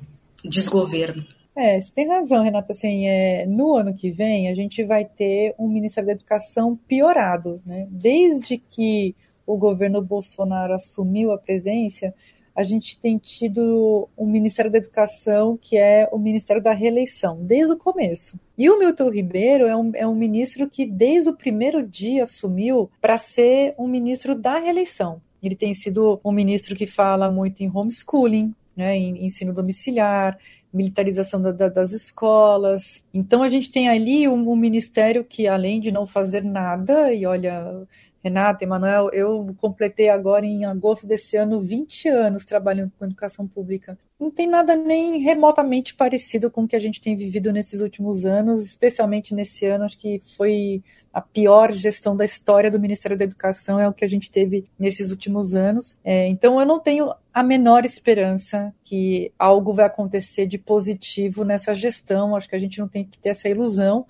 desgoverno? 0.43 1.25
É, 1.55 1.81
você 1.81 1.91
tem 1.91 2.07
razão, 2.07 2.43
Renata. 2.43 2.71
Assim, 2.71 3.07
é, 3.07 3.45
no 3.47 3.75
ano 3.75 3.93
que 3.93 4.11
vem, 4.11 4.47
a 4.47 4.53
gente 4.53 4.83
vai 4.83 5.03
ter 5.03 5.55
um 5.57 5.67
Ministério 5.67 6.05
da 6.05 6.13
Educação 6.13 6.77
piorado. 6.87 7.59
Né? 7.65 7.87
Desde 7.89 8.59
que 8.59 9.15
o 9.45 9.57
governo 9.57 10.01
Bolsonaro 10.01 10.73
assumiu 10.73 11.31
a 11.31 11.37
presidência, 11.37 12.13
a 12.57 12.63
gente 12.63 12.99
tem 12.99 13.19
tido 13.19 14.09
um 14.17 14.27
Ministério 14.27 14.71
da 14.71 14.79
Educação 14.79 15.55
que 15.61 15.77
é 15.77 16.09
o 16.11 16.17
Ministério 16.17 16.61
da 16.61 16.73
Reeleição, 16.73 17.37
desde 17.39 17.73
o 17.73 17.77
começo. 17.77 18.35
E 18.57 18.67
o 18.67 18.79
Milton 18.79 19.11
Ribeiro 19.11 19.67
é 19.67 19.77
um, 19.77 19.91
é 19.93 20.07
um 20.07 20.15
ministro 20.15 20.67
que, 20.67 20.83
desde 20.83 21.29
o 21.29 21.37
primeiro 21.37 21.87
dia, 21.87 22.23
assumiu 22.23 22.89
para 22.99 23.19
ser 23.19 23.75
um 23.77 23.87
ministro 23.87 24.33
da 24.33 24.57
reeleição. 24.57 25.21
Ele 25.41 25.55
tem 25.55 25.71
sido 25.75 26.19
um 26.25 26.31
ministro 26.31 26.75
que 26.75 26.87
fala 26.87 27.29
muito 27.29 27.61
em 27.61 27.69
homeschooling, 27.71 28.51
né, 28.75 28.97
em 28.97 29.23
ensino 29.23 29.53
domiciliar, 29.53 30.35
militarização 30.73 31.39
da, 31.39 31.51
da, 31.51 31.69
das 31.69 31.91
escolas. 31.91 33.03
Então 33.13 33.43
a 33.43 33.49
gente 33.49 33.69
tem 33.69 33.87
ali 33.87 34.27
um, 34.27 34.49
um, 34.49 34.55
ministério 34.55 35.23
que, 35.23 35.47
além 35.47 35.79
de 35.79 35.91
não 35.91 36.07
fazer 36.07 36.43
nada, 36.43 37.13
e 37.13 37.23
olha, 37.23 37.85
Renata, 38.27 38.65
Emanuel, 38.65 39.09
eu 39.13 39.55
completei 39.57 40.09
agora 40.09 40.45
em 40.45 40.65
agosto 40.65 41.07
desse 41.07 41.37
ano 41.37 41.61
20 41.61 42.09
anos 42.09 42.43
trabalhando 42.43 42.91
com 42.99 43.05
educação 43.05 43.47
pública. 43.47 43.97
Não 44.19 44.29
tem 44.29 44.47
nada 44.47 44.75
nem 44.75 45.19
remotamente 45.19 45.93
parecido 45.93 46.51
com 46.51 46.63
o 46.63 46.67
que 46.67 46.75
a 46.75 46.79
gente 46.79 46.99
tem 46.99 47.15
vivido 47.15 47.53
nesses 47.53 47.79
últimos 47.79 48.25
anos, 48.25 48.65
especialmente 48.65 49.33
nesse 49.33 49.65
ano, 49.65 49.85
acho 49.85 49.97
que 49.97 50.19
foi 50.35 50.83
a 51.13 51.21
pior 51.21 51.71
gestão 51.71 52.17
da 52.17 52.25
história 52.25 52.69
do 52.69 52.79
Ministério 52.79 53.17
da 53.17 53.23
Educação, 53.23 53.79
é 53.79 53.87
o 53.87 53.93
que 53.93 54.03
a 54.03 54.09
gente 54.09 54.29
teve 54.29 54.65
nesses 54.77 55.09
últimos 55.09 55.53
anos. 55.53 55.97
É, 56.03 56.27
então 56.27 56.59
eu 56.59 56.65
não 56.65 56.79
tenho 56.79 57.13
a 57.33 57.43
menor 57.43 57.85
esperança 57.85 58.73
que 58.83 59.31
algo 59.39 59.71
vai 59.71 59.85
acontecer 59.85 60.47
de 60.47 60.57
positivo 60.57 61.45
nessa 61.45 61.73
gestão, 61.73 62.35
acho 62.35 62.49
que 62.49 62.55
a 62.55 62.59
gente 62.59 62.79
não 62.79 62.89
tem 62.89 63.05
que 63.05 63.17
ter 63.17 63.29
essa 63.29 63.47
ilusão 63.47 64.05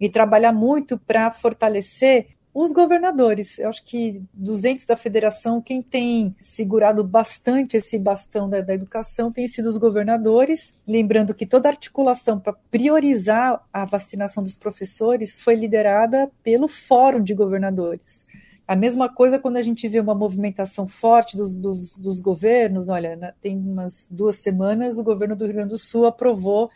e 0.00 0.08
trabalhar 0.08 0.52
muito 0.52 0.96
para 0.96 1.30
fortalecer 1.30 2.39
os 2.52 2.72
governadores. 2.72 3.58
Eu 3.58 3.68
acho 3.68 3.84
que 3.84 4.22
dos 4.32 4.64
entes 4.64 4.84
da 4.84 4.96
federação, 4.96 5.62
quem 5.62 5.80
tem 5.80 6.34
segurado 6.40 7.04
bastante 7.04 7.76
esse 7.76 7.98
bastão 7.98 8.48
da, 8.48 8.60
da 8.60 8.74
educação 8.74 9.30
tem 9.30 9.46
sido 9.46 9.68
os 9.68 9.78
governadores. 9.78 10.74
Lembrando 10.86 11.34
que 11.34 11.46
toda 11.46 11.68
a 11.68 11.72
articulação 11.72 12.40
para 12.40 12.52
priorizar 12.70 13.64
a 13.72 13.84
vacinação 13.84 14.42
dos 14.42 14.56
professores 14.56 15.40
foi 15.40 15.54
liderada 15.54 16.30
pelo 16.42 16.66
Fórum 16.66 17.22
de 17.22 17.34
Governadores. 17.34 18.26
A 18.66 18.76
mesma 18.76 19.08
coisa 19.08 19.38
quando 19.38 19.56
a 19.56 19.62
gente 19.62 19.88
vê 19.88 19.98
uma 19.98 20.14
movimentação 20.14 20.86
forte 20.86 21.36
dos, 21.36 21.54
dos, 21.54 21.96
dos 21.96 22.20
governos. 22.20 22.88
Olha, 22.88 23.34
tem 23.40 23.56
umas 23.56 24.08
duas 24.10 24.36
semanas 24.36 24.98
o 24.98 25.04
governo 25.04 25.36
do 25.36 25.44
Rio 25.44 25.54
Grande 25.54 25.70
do 25.70 25.78
Sul 25.78 26.06
aprovou 26.06 26.68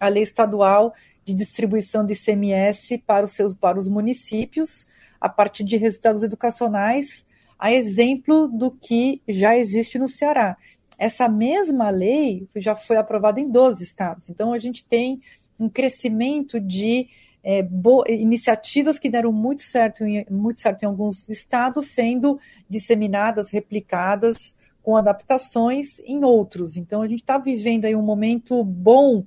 a 0.00 0.08
lei 0.08 0.22
estadual 0.22 0.92
de 1.24 1.34
distribuição 1.34 2.04
de 2.04 2.12
ICMS 2.12 2.98
para 2.98 3.24
os 3.24 3.32
seus 3.32 3.54
para 3.54 3.78
os 3.78 3.88
municípios 3.88 4.84
a 5.20 5.28
partir 5.28 5.64
de 5.64 5.76
resultados 5.76 6.22
educacionais, 6.22 7.24
a 7.58 7.72
exemplo 7.72 8.48
do 8.48 8.70
que 8.70 9.22
já 9.28 9.56
existe 9.56 9.98
no 9.98 10.08
Ceará. 10.08 10.56
Essa 10.98 11.28
mesma 11.28 11.90
lei 11.90 12.48
já 12.56 12.74
foi 12.74 12.96
aprovada 12.96 13.40
em 13.40 13.50
12 13.50 13.82
estados. 13.82 14.28
Então, 14.28 14.52
a 14.52 14.58
gente 14.58 14.84
tem 14.84 15.20
um 15.58 15.68
crescimento 15.68 16.60
de 16.60 17.08
é, 17.42 17.66
iniciativas 18.08 18.98
que 18.98 19.08
deram 19.08 19.32
muito 19.32 19.62
certo, 19.62 20.04
em, 20.04 20.26
muito 20.30 20.58
certo 20.58 20.82
em 20.82 20.86
alguns 20.86 21.28
estados, 21.28 21.88
sendo 21.88 22.38
disseminadas, 22.68 23.50
replicadas, 23.50 24.54
com 24.82 24.96
adaptações 24.96 25.98
em 26.00 26.24
outros. 26.24 26.76
Então, 26.76 27.02
a 27.02 27.08
gente 27.08 27.20
está 27.20 27.38
vivendo 27.38 27.84
aí 27.84 27.94
um 27.94 28.02
momento 28.02 28.62
bom 28.62 29.24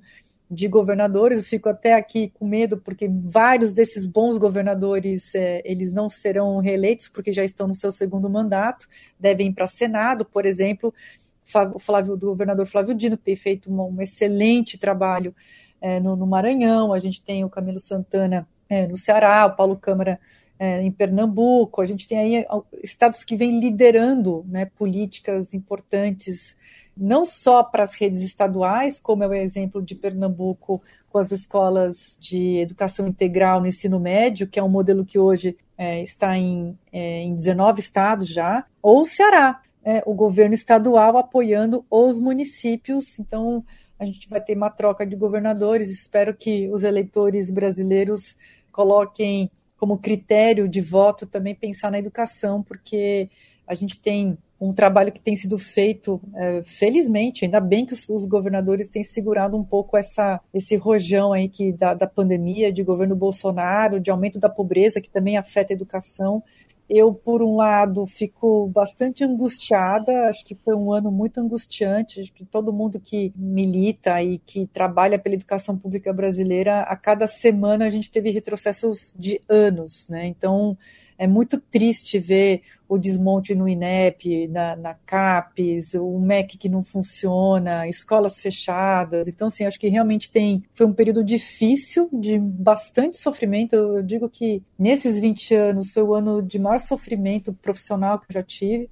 de 0.50 0.66
governadores, 0.66 1.38
eu 1.38 1.44
fico 1.44 1.68
até 1.68 1.94
aqui 1.94 2.32
com 2.34 2.44
medo, 2.44 2.76
porque 2.76 3.08
vários 3.08 3.72
desses 3.72 4.04
bons 4.04 4.36
governadores, 4.36 5.32
é, 5.34 5.62
eles 5.64 5.92
não 5.92 6.10
serão 6.10 6.58
reeleitos, 6.58 7.08
porque 7.08 7.32
já 7.32 7.44
estão 7.44 7.68
no 7.68 7.74
seu 7.74 7.92
segundo 7.92 8.28
mandato, 8.28 8.88
devem 9.18 9.48
ir 9.48 9.52
para 9.54 9.68
Senado, 9.68 10.24
por 10.24 10.44
exemplo, 10.44 10.92
Flávio, 11.78 12.16
do 12.16 12.26
governador 12.26 12.66
Flávio 12.66 12.94
Dino, 12.94 13.16
que 13.16 13.24
tem 13.24 13.36
feito 13.36 13.70
um, 13.70 13.80
um 13.80 14.02
excelente 14.02 14.76
trabalho 14.76 15.34
é, 15.80 16.00
no, 16.00 16.16
no, 16.16 16.26
Maranhão, 16.26 16.92
a 16.92 16.98
gente 16.98 17.22
tem 17.22 17.44
o 17.44 17.50
Camilo 17.50 17.78
Santana 17.78 18.46
é, 18.68 18.88
no 18.88 18.96
Ceará, 18.96 19.46
o 19.46 19.54
Paulo 19.54 19.76
Câmara 19.76 20.18
é, 20.62 20.82
em 20.82 20.92
Pernambuco, 20.92 21.80
a 21.80 21.86
gente 21.86 22.06
tem 22.06 22.18
aí 22.18 22.46
estados 22.84 23.24
que 23.24 23.34
vêm 23.34 23.58
liderando 23.58 24.44
né, 24.46 24.66
políticas 24.66 25.54
importantes 25.54 26.54
não 26.94 27.24
só 27.24 27.62
para 27.62 27.82
as 27.82 27.94
redes 27.94 28.20
estaduais, 28.20 29.00
como 29.00 29.24
é 29.24 29.26
o 29.26 29.32
exemplo 29.32 29.80
de 29.80 29.94
Pernambuco 29.94 30.82
com 31.08 31.16
as 31.16 31.32
escolas 31.32 32.14
de 32.20 32.58
educação 32.58 33.08
integral 33.08 33.58
no 33.58 33.66
ensino 33.66 33.98
médio, 33.98 34.46
que 34.46 34.58
é 34.58 34.62
um 34.62 34.68
modelo 34.68 35.02
que 35.02 35.18
hoje 35.18 35.56
é, 35.78 36.02
está 36.02 36.36
em, 36.36 36.78
é, 36.92 37.22
em 37.22 37.34
19 37.34 37.80
estados 37.80 38.28
já, 38.28 38.66
ou 38.82 39.00
o 39.00 39.06
Ceará, 39.06 39.62
é, 39.82 40.02
o 40.04 40.12
governo 40.12 40.52
estadual 40.52 41.16
apoiando 41.16 41.86
os 41.90 42.18
municípios. 42.18 43.18
Então, 43.18 43.64
a 43.98 44.04
gente 44.04 44.28
vai 44.28 44.42
ter 44.42 44.54
uma 44.54 44.68
troca 44.68 45.06
de 45.06 45.16
governadores. 45.16 45.88
Espero 45.88 46.34
que 46.34 46.68
os 46.68 46.82
eleitores 46.82 47.50
brasileiros 47.50 48.36
coloquem 48.70 49.48
como 49.80 49.96
critério 49.96 50.68
de 50.68 50.82
voto 50.82 51.24
também 51.24 51.54
pensar 51.54 51.90
na 51.90 51.98
educação, 51.98 52.62
porque 52.62 53.30
a 53.66 53.74
gente 53.74 53.98
tem 53.98 54.36
um 54.60 54.74
trabalho 54.74 55.10
que 55.10 55.22
tem 55.22 55.34
sido 55.34 55.58
feito, 55.58 56.20
é, 56.34 56.62
felizmente, 56.62 57.46
ainda 57.46 57.62
bem 57.62 57.86
que 57.86 57.94
os, 57.94 58.06
os, 58.10 58.26
governadores 58.26 58.90
têm 58.90 59.02
segurado 59.02 59.56
um 59.56 59.64
pouco 59.64 59.96
essa, 59.96 60.38
esse 60.52 60.76
rojão 60.76 61.32
aí 61.32 61.48
que 61.48 61.72
da, 61.72 61.94
da 61.94 62.06
pandemia, 62.06 62.70
de 62.70 62.82
governo 62.82 63.16
Bolsonaro, 63.16 63.98
de 63.98 64.10
aumento 64.10 64.38
da 64.38 64.50
pobreza, 64.50 65.00
que 65.00 65.08
também 65.08 65.38
afeta 65.38 65.72
a 65.72 65.76
educação. 65.76 66.42
Eu, 66.92 67.14
por 67.14 67.40
um 67.40 67.54
lado, 67.54 68.04
fico 68.04 68.66
bastante 68.66 69.22
angustiada, 69.22 70.28
acho 70.28 70.44
que 70.44 70.56
foi 70.56 70.74
um 70.74 70.92
ano 70.92 71.12
muito 71.12 71.38
angustiante, 71.38 72.18
acho 72.18 72.32
que 72.32 72.44
todo 72.44 72.72
mundo 72.72 72.98
que 72.98 73.32
milita 73.36 74.20
e 74.20 74.38
que 74.38 74.66
trabalha 74.66 75.16
pela 75.16 75.36
educação 75.36 75.78
pública 75.78 76.12
brasileira, 76.12 76.80
a 76.80 76.96
cada 76.96 77.28
semana 77.28 77.86
a 77.86 77.90
gente 77.90 78.10
teve 78.10 78.32
retrocessos 78.32 79.14
de 79.16 79.40
anos, 79.48 80.08
né? 80.08 80.26
Então, 80.26 80.76
é 81.20 81.26
muito 81.26 81.60
triste 81.60 82.18
ver 82.18 82.62
o 82.88 82.96
desmonte 82.96 83.54
no 83.54 83.68
INEP, 83.68 84.48
na, 84.48 84.74
na 84.74 84.94
CAPES, 84.94 85.92
o 85.92 86.18
MEC 86.18 86.56
que 86.56 86.66
não 86.66 86.82
funciona, 86.82 87.86
escolas 87.86 88.40
fechadas. 88.40 89.28
Então, 89.28 89.48
assim, 89.48 89.66
acho 89.66 89.78
que 89.78 89.88
realmente 89.88 90.30
tem. 90.30 90.64
Foi 90.72 90.86
um 90.86 90.94
período 90.94 91.22
difícil, 91.22 92.08
de 92.10 92.38
bastante 92.38 93.18
sofrimento. 93.18 93.74
Eu 93.74 94.02
digo 94.02 94.30
que 94.30 94.62
nesses 94.78 95.20
20 95.20 95.54
anos 95.54 95.90
foi 95.90 96.02
o 96.02 96.14
ano 96.14 96.40
de 96.40 96.58
maior 96.58 96.80
sofrimento 96.80 97.52
profissional 97.52 98.18
que 98.18 98.24
eu 98.30 98.40
já 98.40 98.42
tive. 98.42 98.88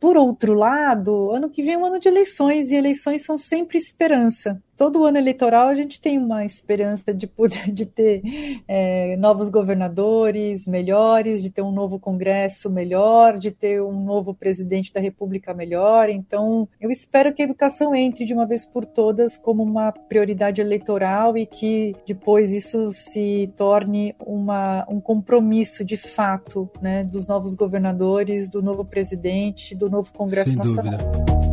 Por 0.00 0.16
outro 0.16 0.54
lado, 0.54 1.30
ano 1.30 1.48
que 1.48 1.62
vem 1.62 1.74
é 1.74 1.78
um 1.78 1.86
ano 1.86 2.00
de 2.00 2.08
eleições, 2.08 2.72
e 2.72 2.74
eleições 2.74 3.24
são 3.24 3.38
sempre 3.38 3.78
esperança 3.78 4.60
todo 4.76 5.04
ano 5.04 5.18
eleitoral 5.18 5.68
a 5.68 5.74
gente 5.74 6.00
tem 6.00 6.18
uma 6.18 6.44
esperança 6.44 7.12
de 7.12 7.26
poder 7.26 7.70
de 7.72 7.86
ter 7.86 8.22
é, 8.66 9.16
novos 9.16 9.48
governadores 9.48 10.66
melhores, 10.66 11.42
de 11.42 11.50
ter 11.50 11.62
um 11.62 11.72
novo 11.72 11.98
Congresso 11.98 12.70
melhor, 12.70 13.38
de 13.38 13.50
ter 13.50 13.82
um 13.82 14.04
novo 14.04 14.34
presidente 14.34 14.92
da 14.92 15.00
República 15.00 15.54
melhor. 15.54 16.08
Então, 16.08 16.68
eu 16.80 16.90
espero 16.90 17.32
que 17.32 17.42
a 17.42 17.44
educação 17.44 17.94
entre 17.94 18.24
de 18.24 18.34
uma 18.34 18.46
vez 18.46 18.64
por 18.66 18.84
todas 18.84 19.36
como 19.36 19.62
uma 19.62 19.92
prioridade 19.92 20.60
eleitoral 20.60 21.36
e 21.36 21.46
que 21.46 21.94
depois 22.06 22.52
isso 22.52 22.92
se 22.92 23.48
torne 23.56 24.14
uma, 24.24 24.86
um 24.88 25.00
compromisso 25.00 25.84
de 25.84 25.96
fato 25.96 26.68
né, 26.80 27.04
dos 27.04 27.26
novos 27.26 27.54
governadores, 27.54 28.48
do 28.48 28.62
novo 28.62 28.84
presidente, 28.84 29.74
do 29.74 29.90
novo 29.90 30.12
Congresso 30.12 30.50
Sem 30.50 30.58
Nacional. 30.58 30.98
Dúvida. 30.98 31.51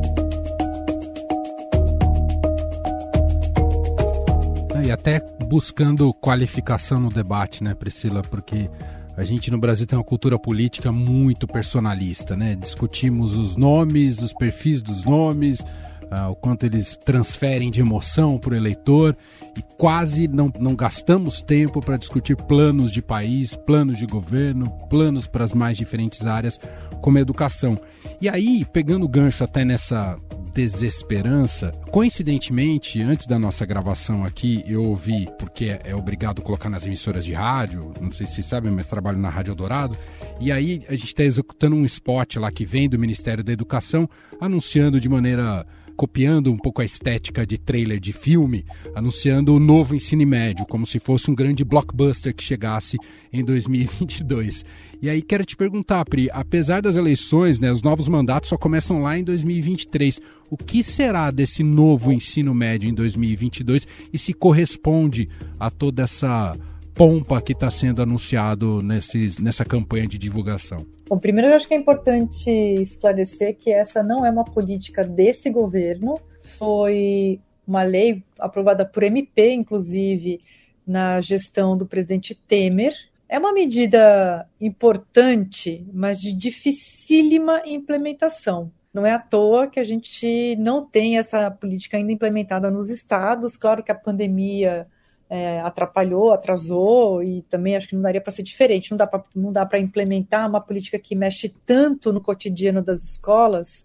E 4.89 4.91
até 4.91 5.23
buscando 5.45 6.11
qualificação 6.15 6.99
no 6.99 7.09
debate, 7.09 7.63
né, 7.63 7.75
Priscila? 7.75 8.23
Porque 8.23 8.67
a 9.15 9.23
gente 9.23 9.51
no 9.51 9.59
Brasil 9.59 9.85
tem 9.85 9.95
uma 9.95 10.03
cultura 10.03 10.39
política 10.39 10.91
muito 10.91 11.47
personalista, 11.47 12.35
né? 12.35 12.55
Discutimos 12.55 13.37
os 13.37 13.55
nomes, 13.55 14.17
os 14.17 14.33
perfis 14.33 14.81
dos 14.81 15.03
nomes, 15.03 15.59
uh, 15.59 16.31
o 16.31 16.35
quanto 16.35 16.65
eles 16.65 16.97
transferem 16.97 17.69
de 17.69 17.81
emoção 17.81 18.39
para 18.39 18.53
o 18.53 18.57
eleitor 18.57 19.15
e 19.55 19.61
quase 19.77 20.27
não, 20.27 20.51
não 20.59 20.75
gastamos 20.75 21.43
tempo 21.43 21.81
para 21.81 21.95
discutir 21.95 22.35
planos 22.35 22.91
de 22.91 22.99
país, 22.99 23.55
planos 23.55 23.95
de 23.95 24.07
governo, 24.07 24.71
planos 24.89 25.27
para 25.27 25.45
as 25.45 25.53
mais 25.53 25.77
diferentes 25.77 26.25
áreas, 26.25 26.59
como 26.99 27.19
a 27.19 27.21
educação. 27.21 27.79
E 28.19 28.27
aí, 28.27 28.65
pegando 28.65 29.05
o 29.05 29.09
gancho 29.09 29.43
até 29.43 29.63
nessa 29.63 30.17
desesperança. 30.59 31.71
Coincidentemente, 31.89 33.01
antes 33.01 33.25
da 33.25 33.39
nossa 33.39 33.65
gravação 33.65 34.25
aqui, 34.25 34.61
eu 34.67 34.83
ouvi, 34.83 35.25
porque 35.39 35.79
é, 35.85 35.95
obrigado 35.95 36.41
colocar 36.41 36.69
nas 36.69 36.85
emissoras 36.85 37.23
de 37.23 37.31
rádio, 37.31 37.93
não 38.01 38.11
sei 38.11 38.27
se 38.27 38.33
vocês 38.33 38.45
sabem, 38.45 38.69
mas 38.69 38.85
trabalho 38.85 39.17
na 39.17 39.29
Rádio 39.29 39.55
Dourado, 39.55 39.97
e 40.39 40.51
aí 40.51 40.81
a 40.89 40.91
gente 40.91 41.05
está 41.05 41.23
executando 41.23 41.77
um 41.77 41.85
spot 41.85 42.35
lá 42.35 42.51
que 42.51 42.65
vem 42.65 42.89
do 42.89 42.99
Ministério 42.99 43.41
da 43.41 43.53
Educação, 43.53 44.09
anunciando 44.41 44.99
de 44.99 45.07
maneira 45.07 45.65
copiando 45.99 46.49
um 46.49 46.55
pouco 46.55 46.81
a 46.81 46.85
estética 46.85 47.45
de 47.45 47.57
trailer 47.57 47.99
de 47.99 48.13
filme, 48.13 48.63
anunciando 48.95 49.53
o 49.53 49.59
novo 49.59 49.93
ensino 49.93 50.25
médio, 50.25 50.65
como 50.65 50.87
se 50.87 50.97
fosse 50.97 51.29
um 51.29 51.35
grande 51.35 51.61
blockbuster 51.65 52.33
que 52.33 52.41
chegasse 52.41 52.97
em 53.33 53.43
2022. 53.43 54.63
E 55.01 55.09
aí 55.09 55.21
quero 55.21 55.43
te 55.43 55.57
perguntar, 55.57 56.05
Pri, 56.05 56.29
apesar 56.31 56.81
das 56.81 56.95
eleições, 56.95 57.59
né, 57.59 57.69
os 57.69 57.81
novos 57.81 58.07
mandatos 58.07 58.47
só 58.47 58.57
começam 58.57 59.01
lá 59.01 59.19
em 59.19 59.25
2023. 59.25 60.21
O 60.49 60.55
que 60.55 60.85
será 60.85 61.31
desse 61.31 61.63
novo 61.63 62.13
ensino 62.13 62.53
médio 62.53 62.89
em 62.89 62.93
2022 62.93 63.85
e 64.13 64.17
se 64.17 64.33
corresponde 64.33 65.27
a 65.59 65.69
toda 65.69 66.03
essa 66.03 66.57
pompa 66.99 67.41
que 67.41 67.53
está 67.53 67.71
sendo 67.71 68.01
anunciado 68.01 68.81
nesses, 68.81 69.37
nessa 69.37 69.63
campanha 69.63 70.05
de 70.05 70.17
divulgação? 70.17 70.85
Bom, 71.07 71.17
primeiro 71.17 71.47
eu 71.47 71.55
acho 71.55 71.65
que 71.65 71.73
é 71.73 71.77
importante 71.77 72.51
esclarecer 72.51 73.55
que 73.55 73.71
essa 73.71 74.03
não 74.03 74.25
é 74.25 74.29
uma 74.29 74.43
política 74.43 75.01
desse 75.01 75.49
governo, 75.49 76.19
foi 76.43 77.39
uma 77.65 77.83
lei 77.83 78.21
aprovada 78.37 78.85
por 78.85 79.01
MP, 79.01 79.53
inclusive, 79.53 80.41
na 80.85 81.21
gestão 81.21 81.77
do 81.77 81.85
presidente 81.85 82.35
Temer. 82.35 82.93
É 83.29 83.39
uma 83.39 83.53
medida 83.53 84.45
importante, 84.59 85.87
mas 85.93 86.19
de 86.19 86.33
dificílima 86.33 87.61
implementação. 87.65 88.73
Não 88.93 89.05
é 89.05 89.13
à 89.13 89.19
toa 89.19 89.67
que 89.67 89.79
a 89.79 89.85
gente 89.85 90.57
não 90.57 90.85
tem 90.85 91.17
essa 91.17 91.49
política 91.49 91.95
ainda 91.95 92.11
implementada 92.11 92.69
nos 92.69 92.89
estados. 92.89 93.55
Claro 93.55 93.83
que 93.83 93.91
a 93.91 93.95
pandemia 93.95 94.85
é, 95.29 95.59
atrapalhou, 95.61 96.31
atrasou, 96.31 97.21
e 97.21 97.43
também 97.43 97.75
acho 97.75 97.87
que 97.87 97.95
não 97.95 98.01
daria 98.01 98.19
para 98.19 98.31
ser 98.31 98.43
diferente. 98.43 98.91
Não 99.35 99.51
dá 99.51 99.65
para 99.65 99.79
implementar 99.79 100.49
uma 100.49 100.59
política 100.59 100.97
que 100.97 101.15
mexe 101.15 101.49
tanto 101.65 102.11
no 102.11 102.19
cotidiano 102.19 102.81
das 102.81 103.03
escolas 103.03 103.83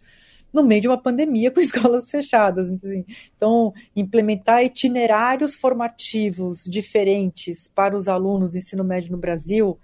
no 0.54 0.62
meio 0.62 0.82
de 0.82 0.88
uma 0.88 0.96
pandemia 0.96 1.50
com 1.50 1.58
escolas 1.60 2.08
fechadas. 2.08 2.68
Assim. 2.68 3.04
Então, 3.36 3.74
implementar 3.94 4.64
itinerários 4.64 5.54
formativos 5.56 6.64
diferentes 6.64 7.68
para 7.74 7.96
os 7.96 8.06
alunos 8.06 8.50
do 8.50 8.58
ensino 8.58 8.84
médio 8.84 9.10
no 9.10 9.18
Brasil, 9.18 9.78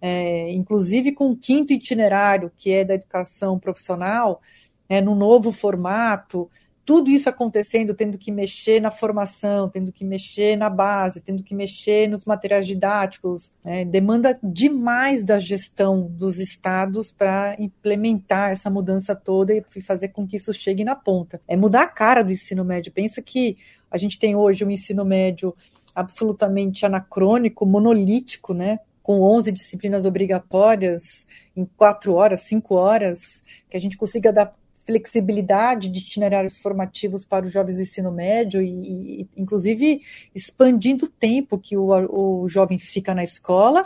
é, 0.00 0.50
inclusive 0.52 1.12
com 1.12 1.30
o 1.30 1.36
quinto 1.36 1.74
itinerário, 1.74 2.50
que 2.56 2.72
é 2.72 2.84
da 2.84 2.94
educação 2.94 3.58
profissional, 3.58 4.40
é, 4.88 5.00
no 5.00 5.14
novo 5.14 5.52
formato, 5.52 6.50
tudo 6.84 7.10
isso 7.10 7.28
acontecendo, 7.28 7.94
tendo 7.94 8.18
que 8.18 8.30
mexer 8.30 8.80
na 8.80 8.90
formação, 8.90 9.68
tendo 9.68 9.90
que 9.90 10.04
mexer 10.04 10.56
na 10.56 10.68
base, 10.68 11.20
tendo 11.20 11.42
que 11.42 11.54
mexer 11.54 12.08
nos 12.08 12.24
materiais 12.24 12.66
didáticos, 12.66 13.54
né? 13.64 13.84
demanda 13.84 14.38
demais 14.42 15.24
da 15.24 15.38
gestão 15.38 16.06
dos 16.06 16.38
estados 16.38 17.10
para 17.10 17.56
implementar 17.58 18.50
essa 18.50 18.68
mudança 18.68 19.14
toda 19.14 19.54
e 19.54 19.64
fazer 19.80 20.08
com 20.08 20.26
que 20.26 20.36
isso 20.36 20.52
chegue 20.52 20.84
na 20.84 20.94
ponta. 20.94 21.40
É 21.48 21.56
mudar 21.56 21.82
a 21.82 21.88
cara 21.88 22.22
do 22.22 22.32
ensino 22.32 22.64
médio. 22.64 22.92
Pensa 22.92 23.22
que 23.22 23.56
a 23.90 23.96
gente 23.96 24.18
tem 24.18 24.36
hoje 24.36 24.64
um 24.64 24.70
ensino 24.70 25.04
médio 25.04 25.54
absolutamente 25.94 26.84
anacrônico, 26.84 27.64
monolítico, 27.64 28.52
né? 28.52 28.78
com 29.04 29.20
11 29.20 29.52
disciplinas 29.52 30.06
obrigatórias 30.06 31.26
em 31.54 31.66
quatro 31.76 32.14
horas, 32.14 32.40
cinco 32.40 32.74
horas, 32.74 33.42
que 33.68 33.76
a 33.76 33.80
gente 33.80 33.98
consiga 33.98 34.32
dar 34.32 34.54
flexibilidade 34.84 35.88
de 35.88 36.00
itinerários 36.00 36.58
formativos 36.58 37.24
para 37.24 37.46
os 37.46 37.52
jovens 37.52 37.76
do 37.76 37.82
ensino 37.82 38.10
médio 38.10 38.62
e, 38.62 39.22
e 39.22 39.28
inclusive, 39.36 40.02
expandindo 40.34 41.06
o 41.06 41.08
tempo 41.08 41.58
que 41.58 41.76
o, 41.76 41.88
o 42.42 42.48
jovem 42.48 42.78
fica 42.78 43.14
na 43.14 43.24
escola 43.24 43.82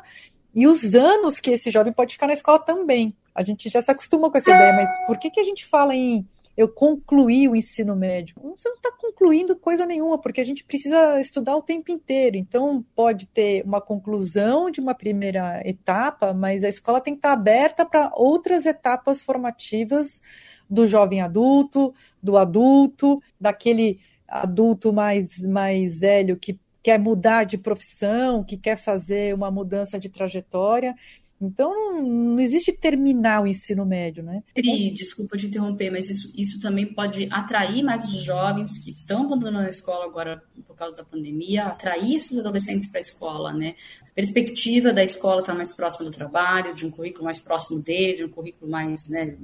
e 0.55 0.67
os 0.67 0.95
anos 0.95 1.41
que 1.41 1.51
esse 1.51 1.71
jovem 1.71 1.93
pode 1.93 2.15
ficar 2.15 2.27
na 2.27 2.33
escola 2.33 2.59
também. 2.59 3.15
A 3.35 3.43
gente 3.43 3.69
já 3.69 3.81
se 3.81 3.91
acostuma 3.91 4.31
com 4.31 4.39
essa 4.39 4.51
ideia, 4.51 4.73
mas 4.73 4.91
por 5.07 5.19
que, 5.19 5.31
que 5.31 5.41
a 5.41 5.45
gente 5.45 5.65
fala 5.65 5.95
em 5.95 6.27
eu 6.59 6.69
concluir 6.69 7.49
o 7.49 7.55
ensino 7.55 7.95
médio? 7.95 8.35
Você 8.43 8.69
não 8.69 8.75
está 8.75 8.91
concluindo 8.91 9.55
coisa 9.55 9.87
nenhuma, 9.87 10.19
porque 10.19 10.41
a 10.41 10.45
gente 10.45 10.65
precisa 10.65 11.21
estudar 11.21 11.55
o 11.57 11.63
tempo 11.63 11.93
inteiro. 11.93 12.37
Então, 12.37 12.85
pode 12.97 13.29
ter 13.29 13.63
uma 13.65 13.81
conclusão 13.81 14.69
de 14.69 14.81
uma 14.81 14.93
primeira 14.93 15.63
etapa, 15.65 16.35
mas 16.35 16.65
a 16.65 16.69
escola 16.69 17.01
tem 17.01 17.15
que 17.15 17.19
estar 17.19 17.31
aberta 17.31 17.87
para 17.87 18.11
outras 18.13 18.67
etapas 18.67 19.23
formativas 19.23 20.21
do 20.69 20.85
jovem 20.85 21.21
adulto, 21.21 21.95
do 22.21 22.37
adulto, 22.37 23.23
daquele 23.41 24.01
adulto 24.27 24.93
mais, 24.93 25.39
mais 25.47 26.01
velho 26.01 26.37
que 26.37 26.59
quer 26.83 26.99
mudar 26.99 27.45
de 27.45 27.57
profissão, 27.57 28.43
que 28.43 28.57
quer 28.57 28.77
fazer 28.77 29.33
uma 29.33 29.49
mudança 29.49 29.97
de 29.97 30.09
trajetória. 30.09 30.93
Então, 31.41 32.03
não, 32.03 32.41
existe 32.41 32.73
terminar 32.73 33.43
o 33.43 33.47
ensino 33.47 33.87
médio, 33.87 34.25
né? 34.25 34.39
Pri, 34.53 34.91
desculpa 34.91 35.37
te 35.37 35.47
interromper, 35.47 35.91
mas 35.91 36.11
isso, 36.11 36.33
isso 36.37 36.61
também 36.61 36.87
pode 36.87 37.29
atrair 37.31 37.83
mais 37.85 38.05
os 38.05 38.25
jovens 38.25 38.79
que 38.79 38.91
estão 38.91 39.25
abandonando 39.25 39.67
a 39.67 39.69
escola 39.69 40.05
agora 40.05 40.43
por 40.67 40.75
causa 40.75 40.97
da 40.97 41.05
pandemia, 41.05 41.67
atrair 41.67 42.17
esses 42.17 42.37
adolescentes 42.39 42.89
para 42.89 42.99
a 42.99 43.01
escola, 43.01 43.53
né? 43.53 43.77
A 44.11 44.15
perspectiva 44.15 44.93
da 44.93 45.03
escola 45.03 45.41
estar 45.41 45.53
tá 45.53 45.57
mais 45.57 45.73
próxima 45.73 46.11
do 46.11 46.15
trabalho, 46.15 46.75
de 46.75 46.85
um 46.85 46.91
currículo 46.91 47.25
mais 47.25 47.39
próximo 47.39 47.81
dele, 47.81 48.17
de 48.17 48.25
um 48.25 48.29
currículo 48.29 48.69
mais 48.69 49.09
né, 49.11 49.37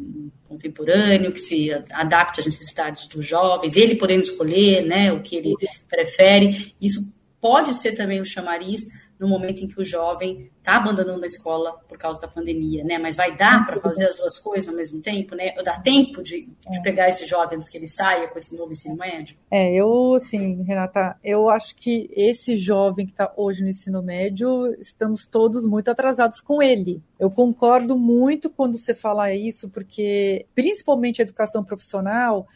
contemporâneo, 0.49 1.33
que 1.33 1.41
se 1.41 1.73
adapte 1.91 2.41
às 2.41 2.47
necessidades 2.47 3.07
dos 3.07 3.25
jovens, 3.25 3.77
ele 3.77 3.95
podendo 3.95 4.23
escolher 4.23 4.85
né, 4.85 5.13
o 5.13 5.23
que 5.23 5.37
ele 5.37 5.55
prefere. 5.89 6.75
Isso 6.81 7.07
pode 7.41 7.75
ser 7.75 7.93
também 7.93 8.21
o 8.21 8.25
chamariz 8.25 8.87
no 9.19 9.29
momento 9.29 9.63
em 9.63 9.69
que 9.69 9.81
o 9.81 9.85
jovem 9.85 10.51
está 10.59 10.77
abandonando 10.77 11.23
a 11.23 11.27
escola 11.27 11.73
por 11.89 11.99
causa 11.99 12.21
da 12.23 12.29
pandemia, 12.29 12.83
né? 12.83 12.99
Mas 12.99 13.17
vai 13.17 13.37
dar 13.37 13.65
para 13.65 13.81
fazer 13.81 14.07
as 14.07 14.17
duas 14.17 14.39
coisas 14.39 14.69
ao 14.69 14.75
mesmo 14.75 15.01
tempo, 15.01 15.35
né? 15.35 15.55
Dá 15.63 15.79
tempo 15.79 16.23
de, 16.23 16.43
de 16.43 16.79
é. 16.79 16.83
pegar 16.83 17.09
esse 17.09 17.27
jovem 17.27 17.57
antes 17.57 17.69
que 17.69 17.77
ele 17.77 17.87
saia 17.87 18.29
com 18.29 18.39
esse 18.39 18.57
novo 18.57 18.73
ensino 18.73 18.97
médio? 18.97 19.37
É, 19.51 19.73
eu, 19.75 20.15
assim, 20.15 20.63
Renata, 20.63 21.17
eu 21.23 21.49
acho 21.49 21.77
que 21.77 22.11
esse 22.15 22.57
jovem 22.57 23.07
que 23.07 23.13
está 23.13 23.33
hoje 23.37 23.63
no 23.63 23.69
ensino 23.69 24.03
médio, 24.03 24.75
estamos 24.81 25.27
todos 25.27 25.65
muito 25.65 25.91
atrasados 25.91 26.41
com 26.41 26.63
ele. 26.63 27.03
Eu 27.19 27.31
concordo 27.31 27.97
muito 27.97 28.51
quando 28.51 28.77
você 28.77 28.95
fala 28.95 29.33
isso, 29.33 29.69
porque 29.71 30.47
principalmente 30.55 31.21
a 31.21 31.25
educação 31.25 31.63
profissional, 31.63 32.47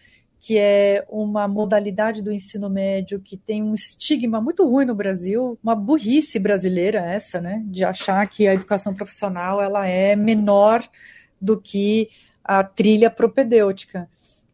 que 0.40 0.56
é 0.56 1.04
uma 1.08 1.48
modalidade 1.48 2.22
do 2.22 2.32
ensino 2.32 2.70
médio 2.70 3.20
que 3.20 3.36
tem 3.36 3.62
um 3.62 3.74
estigma 3.74 4.40
muito 4.40 4.64
ruim 4.68 4.84
no 4.84 4.94
Brasil, 4.94 5.58
uma 5.62 5.74
burrice 5.74 6.38
brasileira 6.38 7.00
essa, 7.00 7.40
né, 7.40 7.62
de 7.66 7.84
achar 7.84 8.26
que 8.28 8.46
a 8.46 8.54
educação 8.54 8.94
profissional 8.94 9.60
ela 9.60 9.86
é 9.86 10.14
menor 10.14 10.82
do 11.40 11.60
que 11.60 12.08
a 12.44 12.62
trilha 12.62 13.10
propedêutica. 13.10 14.08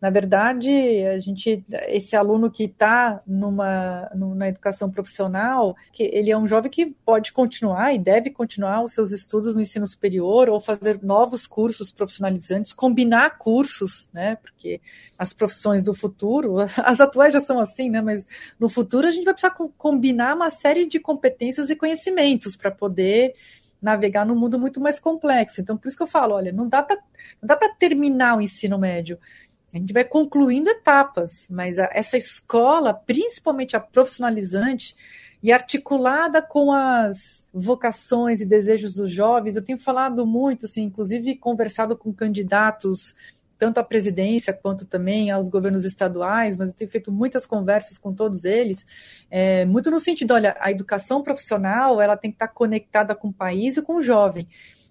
Na 0.05 0.11
verdade, 0.11 0.69
a 1.07 1.19
gente, 1.19 1.65
esse 1.89 2.15
aluno 2.15 2.51
que 2.51 2.65
está 2.65 3.23
numa 3.27 4.11
na 4.15 4.49
educação 4.49 4.91
profissional, 4.91 5.75
que 5.95 6.03
ele 6.03 6.31
é 6.31 6.37
um 6.37 6.47
jovem 6.47 6.71
que 6.71 6.95
pode 7.07 7.33
continuar 7.33 7.95
e 7.95 7.99
deve 7.99 8.29
continuar 8.29 8.85
os 8.85 8.93
seus 8.93 9.13
estudos 9.13 9.55
no 9.55 9.63
ensino 9.63 9.87
superior 9.87 10.51
ou 10.51 10.61
fazer 10.61 11.03
novos 11.03 11.47
cursos 11.47 11.91
profissionalizantes, 11.91 12.75
combinar 12.75 13.39
cursos, 13.39 14.07
né? 14.13 14.37
Porque 14.43 14.79
as 15.19 15.33
profissões 15.33 15.83
do 15.83 15.95
futuro, 15.95 16.57
as 16.85 17.01
atuais 17.01 17.33
já 17.33 17.41
são 17.41 17.59
assim, 17.59 17.89
né? 17.89 18.03
Mas 18.03 18.29
no 18.61 18.69
futuro 18.69 19.07
a 19.07 19.11
gente 19.11 19.25
vai 19.25 19.33
precisar 19.33 19.57
combinar 19.79 20.37
uma 20.37 20.51
série 20.51 20.85
de 20.85 21.01
competências 21.01 21.71
e 21.71 21.77
conhecimentos 21.77 22.57
para 22.57 22.71
poder 22.71 23.33
navegar 23.81 24.27
num 24.27 24.37
mundo 24.37 24.59
muito 24.59 24.81
mais 24.81 25.01
complexo. 25.01 25.63
Então, 25.63 25.79
por 25.79 25.89
isso 25.89 25.97
que 25.97 26.03
eu 26.03 26.07
falo, 26.07 26.35
olha, 26.35 26.53
não 26.53 26.69
dá 26.69 26.83
para 26.83 27.75
terminar 27.79 28.37
o 28.37 28.43
ensino 28.43 28.79
médio. 28.79 29.19
A 29.75 29.79
gente 29.79 29.93
vai 29.93 30.05
concluindo 30.05 30.71
etapas, 30.71 31.49
mas 31.51 31.81
a, 31.81 31.91
essa 31.93 32.17
escola, 32.17 32.95
principalmente 32.95 33.75
a 33.75 33.81
profissionalizante 33.81 34.95
e 35.43 35.51
articulada 35.53 36.41
com 36.41 36.73
as 36.73 37.43
vocações 37.53 38.41
e 38.41 38.47
desejos 38.47 38.95
dos 38.95 39.11
jovens, 39.11 39.57
eu 39.57 39.65
tenho 39.65 39.79
falado 39.79 40.25
muito, 40.25 40.67
assim, 40.67 40.85
inclusive 40.85 41.35
conversado 41.37 41.97
com 41.97 42.13
candidatos 42.15 43.17
tanto 43.59 43.79
à 43.79 43.85
presidência 43.85 44.53
quanto 44.53 44.85
também 44.85 45.31
aos 45.31 45.49
governos 45.49 45.85
estaduais, 45.85 46.57
mas 46.57 46.71
eu 46.71 46.77
tenho 46.77 46.91
feito 46.91 47.11
muitas 47.11 47.47
conversas 47.47 47.99
com 47.99 48.13
todos 48.13 48.45
eles, 48.45 48.85
é, 49.31 49.65
muito 49.65 49.91
no 49.91 49.99
sentido, 49.99 50.35
olha, 50.35 50.57
a 50.61 50.71
educação 50.71 51.23
profissional 51.23 52.01
ela 52.01 52.17
tem 52.17 52.31
que 52.31 52.37
estar 52.37 52.49
conectada 52.49 53.15
com 53.15 53.29
o 53.29 53.33
país 53.33 53.77
e 53.77 53.83
com 53.83 53.97
o 53.97 54.03
jovem. 54.03 54.47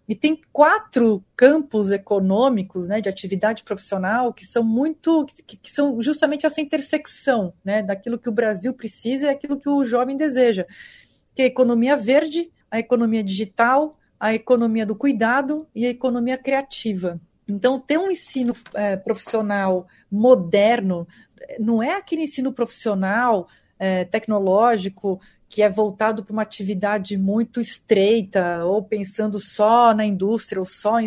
E 0.08 0.16
tem 0.16 0.40
quatro 0.52 1.24
campos 1.36 1.90
econômicos 1.92 2.88
né, 2.88 3.00
de 3.00 3.08
atividade 3.08 3.64
profissional 3.64 4.34
que 4.34 4.46
são 4.46 4.64
muito, 4.64 5.26
que, 5.26 5.58
que, 5.58 5.72
são 5.72 6.02
justamente 6.02 6.46
essa 6.46 6.60
intersecção 6.60 7.54
né, 7.64 7.82
daquilo 7.82 8.20
que 8.20 8.28
o 8.28 8.34
Brasil 8.34 8.74
precisa 8.74 9.26
e 9.26 9.30
aquilo 9.30 9.60
que 9.60 9.70
o 9.70 9.86
jovem 9.86 10.18
deseja, 10.18 10.66
que 11.34 11.42
é 11.42 11.46
a 11.46 11.48
economia 11.48 11.96
verde, 11.96 12.52
a 12.70 12.80
economia 12.80 13.24
digital, 13.24 13.92
a 14.20 14.34
economia 14.34 14.86
do 14.86 14.96
cuidado 14.96 15.68
e 15.74 15.86
a 15.86 15.90
economia 15.90 16.38
criativa. 16.38 17.16
Então, 17.48 17.80
ter 17.80 17.98
um 17.98 18.12
ensino 18.12 18.54
é, 18.74 18.96
profissional 18.98 19.88
moderno 20.12 21.08
não 21.60 21.84
é 21.84 21.96
aquele 21.96 22.24
ensino 22.24 22.54
profissional 22.54 23.48
é, 23.78 24.06
tecnológico 24.06 25.20
que 25.54 25.62
é 25.62 25.70
voltado 25.70 26.24
para 26.24 26.34
uma 26.34 26.42
atividade 26.42 27.16
muito 27.16 27.62
estreita, 27.62 28.66
ou 28.66 28.82
pensando 28.82 29.40
só 29.40 29.94
na 29.94 30.04
indústria, 30.04 30.60
ou 30.60 30.66
só 30.66 31.00
em. 31.00 31.06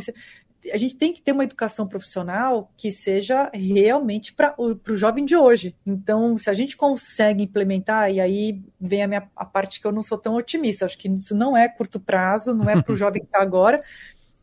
a 0.73 0.77
gente 0.77 0.95
tem 0.95 1.13
que 1.13 1.21
ter 1.21 1.33
uma 1.33 1.43
educação 1.43 1.85
profissional 1.85 2.71
que 2.77 2.93
seja 2.93 3.51
realmente 3.53 4.33
para 4.33 4.55
o 4.57 4.79
jovem 4.95 5.25
de 5.25 5.35
hoje. 5.35 5.75
Então, 5.85 6.39
se 6.39 6.49
a 6.49 6.53
gente 6.53 6.77
consegue 6.77 7.43
implementar, 7.43 8.09
e 8.13 8.21
aí 8.21 8.63
vem 8.79 9.03
a, 9.03 9.09
minha, 9.09 9.29
a 9.35 9.45
parte 9.45 9.81
que 9.81 9.87
eu 9.89 9.91
não 9.91 10.01
sou 10.01 10.17
tão 10.17 10.37
otimista, 10.37 10.87
acho 10.87 10.97
que 10.97 11.09
isso 11.09 11.35
não 11.35 11.57
é 11.57 11.69
curto 11.69 11.99
prazo, 11.99 12.55
não 12.55 12.71
é 12.71 12.81
para 12.81 12.93
o 12.93 12.97
jovem 12.97 13.23
que 13.23 13.27
está 13.27 13.43
agora. 13.43 13.83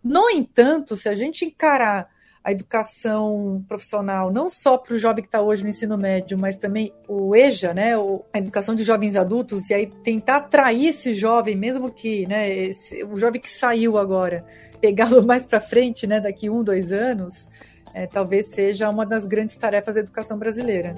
No 0.04 0.30
entanto, 0.30 0.98
se 0.98 1.08
a 1.08 1.16
gente 1.16 1.46
encarar 1.46 2.10
a 2.44 2.52
educação 2.52 3.64
profissional, 3.68 4.32
não 4.32 4.50
só 4.50 4.78
para 4.78 4.94
o 4.94 5.00
jovem 5.00 5.24
que 5.24 5.30
está 5.30 5.42
hoje 5.42 5.64
no 5.64 5.70
ensino 5.70 5.98
médio, 5.98 6.38
mas 6.38 6.58
também 6.58 6.94
o 7.08 7.34
EJA, 7.34 7.74
né, 7.74 7.94
a 8.34 8.38
educação 8.38 8.76
de 8.76 8.84
jovens 8.84 9.16
adultos, 9.16 9.70
e 9.70 9.74
aí 9.74 9.88
tentar 10.04 10.38
atrair 10.38 10.88
esse 10.88 11.14
jovem, 11.14 11.56
mesmo 11.56 11.90
que, 11.90 12.28
né, 12.28 12.54
esse, 12.54 13.04
o 13.06 13.16
jovem 13.18 13.40
que 13.40 13.50
saiu 13.50 13.98
agora, 13.98 14.44
pegá-lo 14.82 15.24
mais 15.26 15.46
para 15.46 15.62
frente, 15.62 16.06
né, 16.06 16.20
daqui 16.20 16.50
um, 16.50 16.64
dois 16.64 16.92
anos, 16.92 17.50
é, 17.94 18.08
talvez 18.08 18.48
seja 18.48 18.90
uma 18.90 19.06
das 19.06 19.26
grandes 19.26 19.56
tarefas 19.56 19.96
da 19.96 20.02
educação 20.02 20.38
brasileira. 20.38 20.96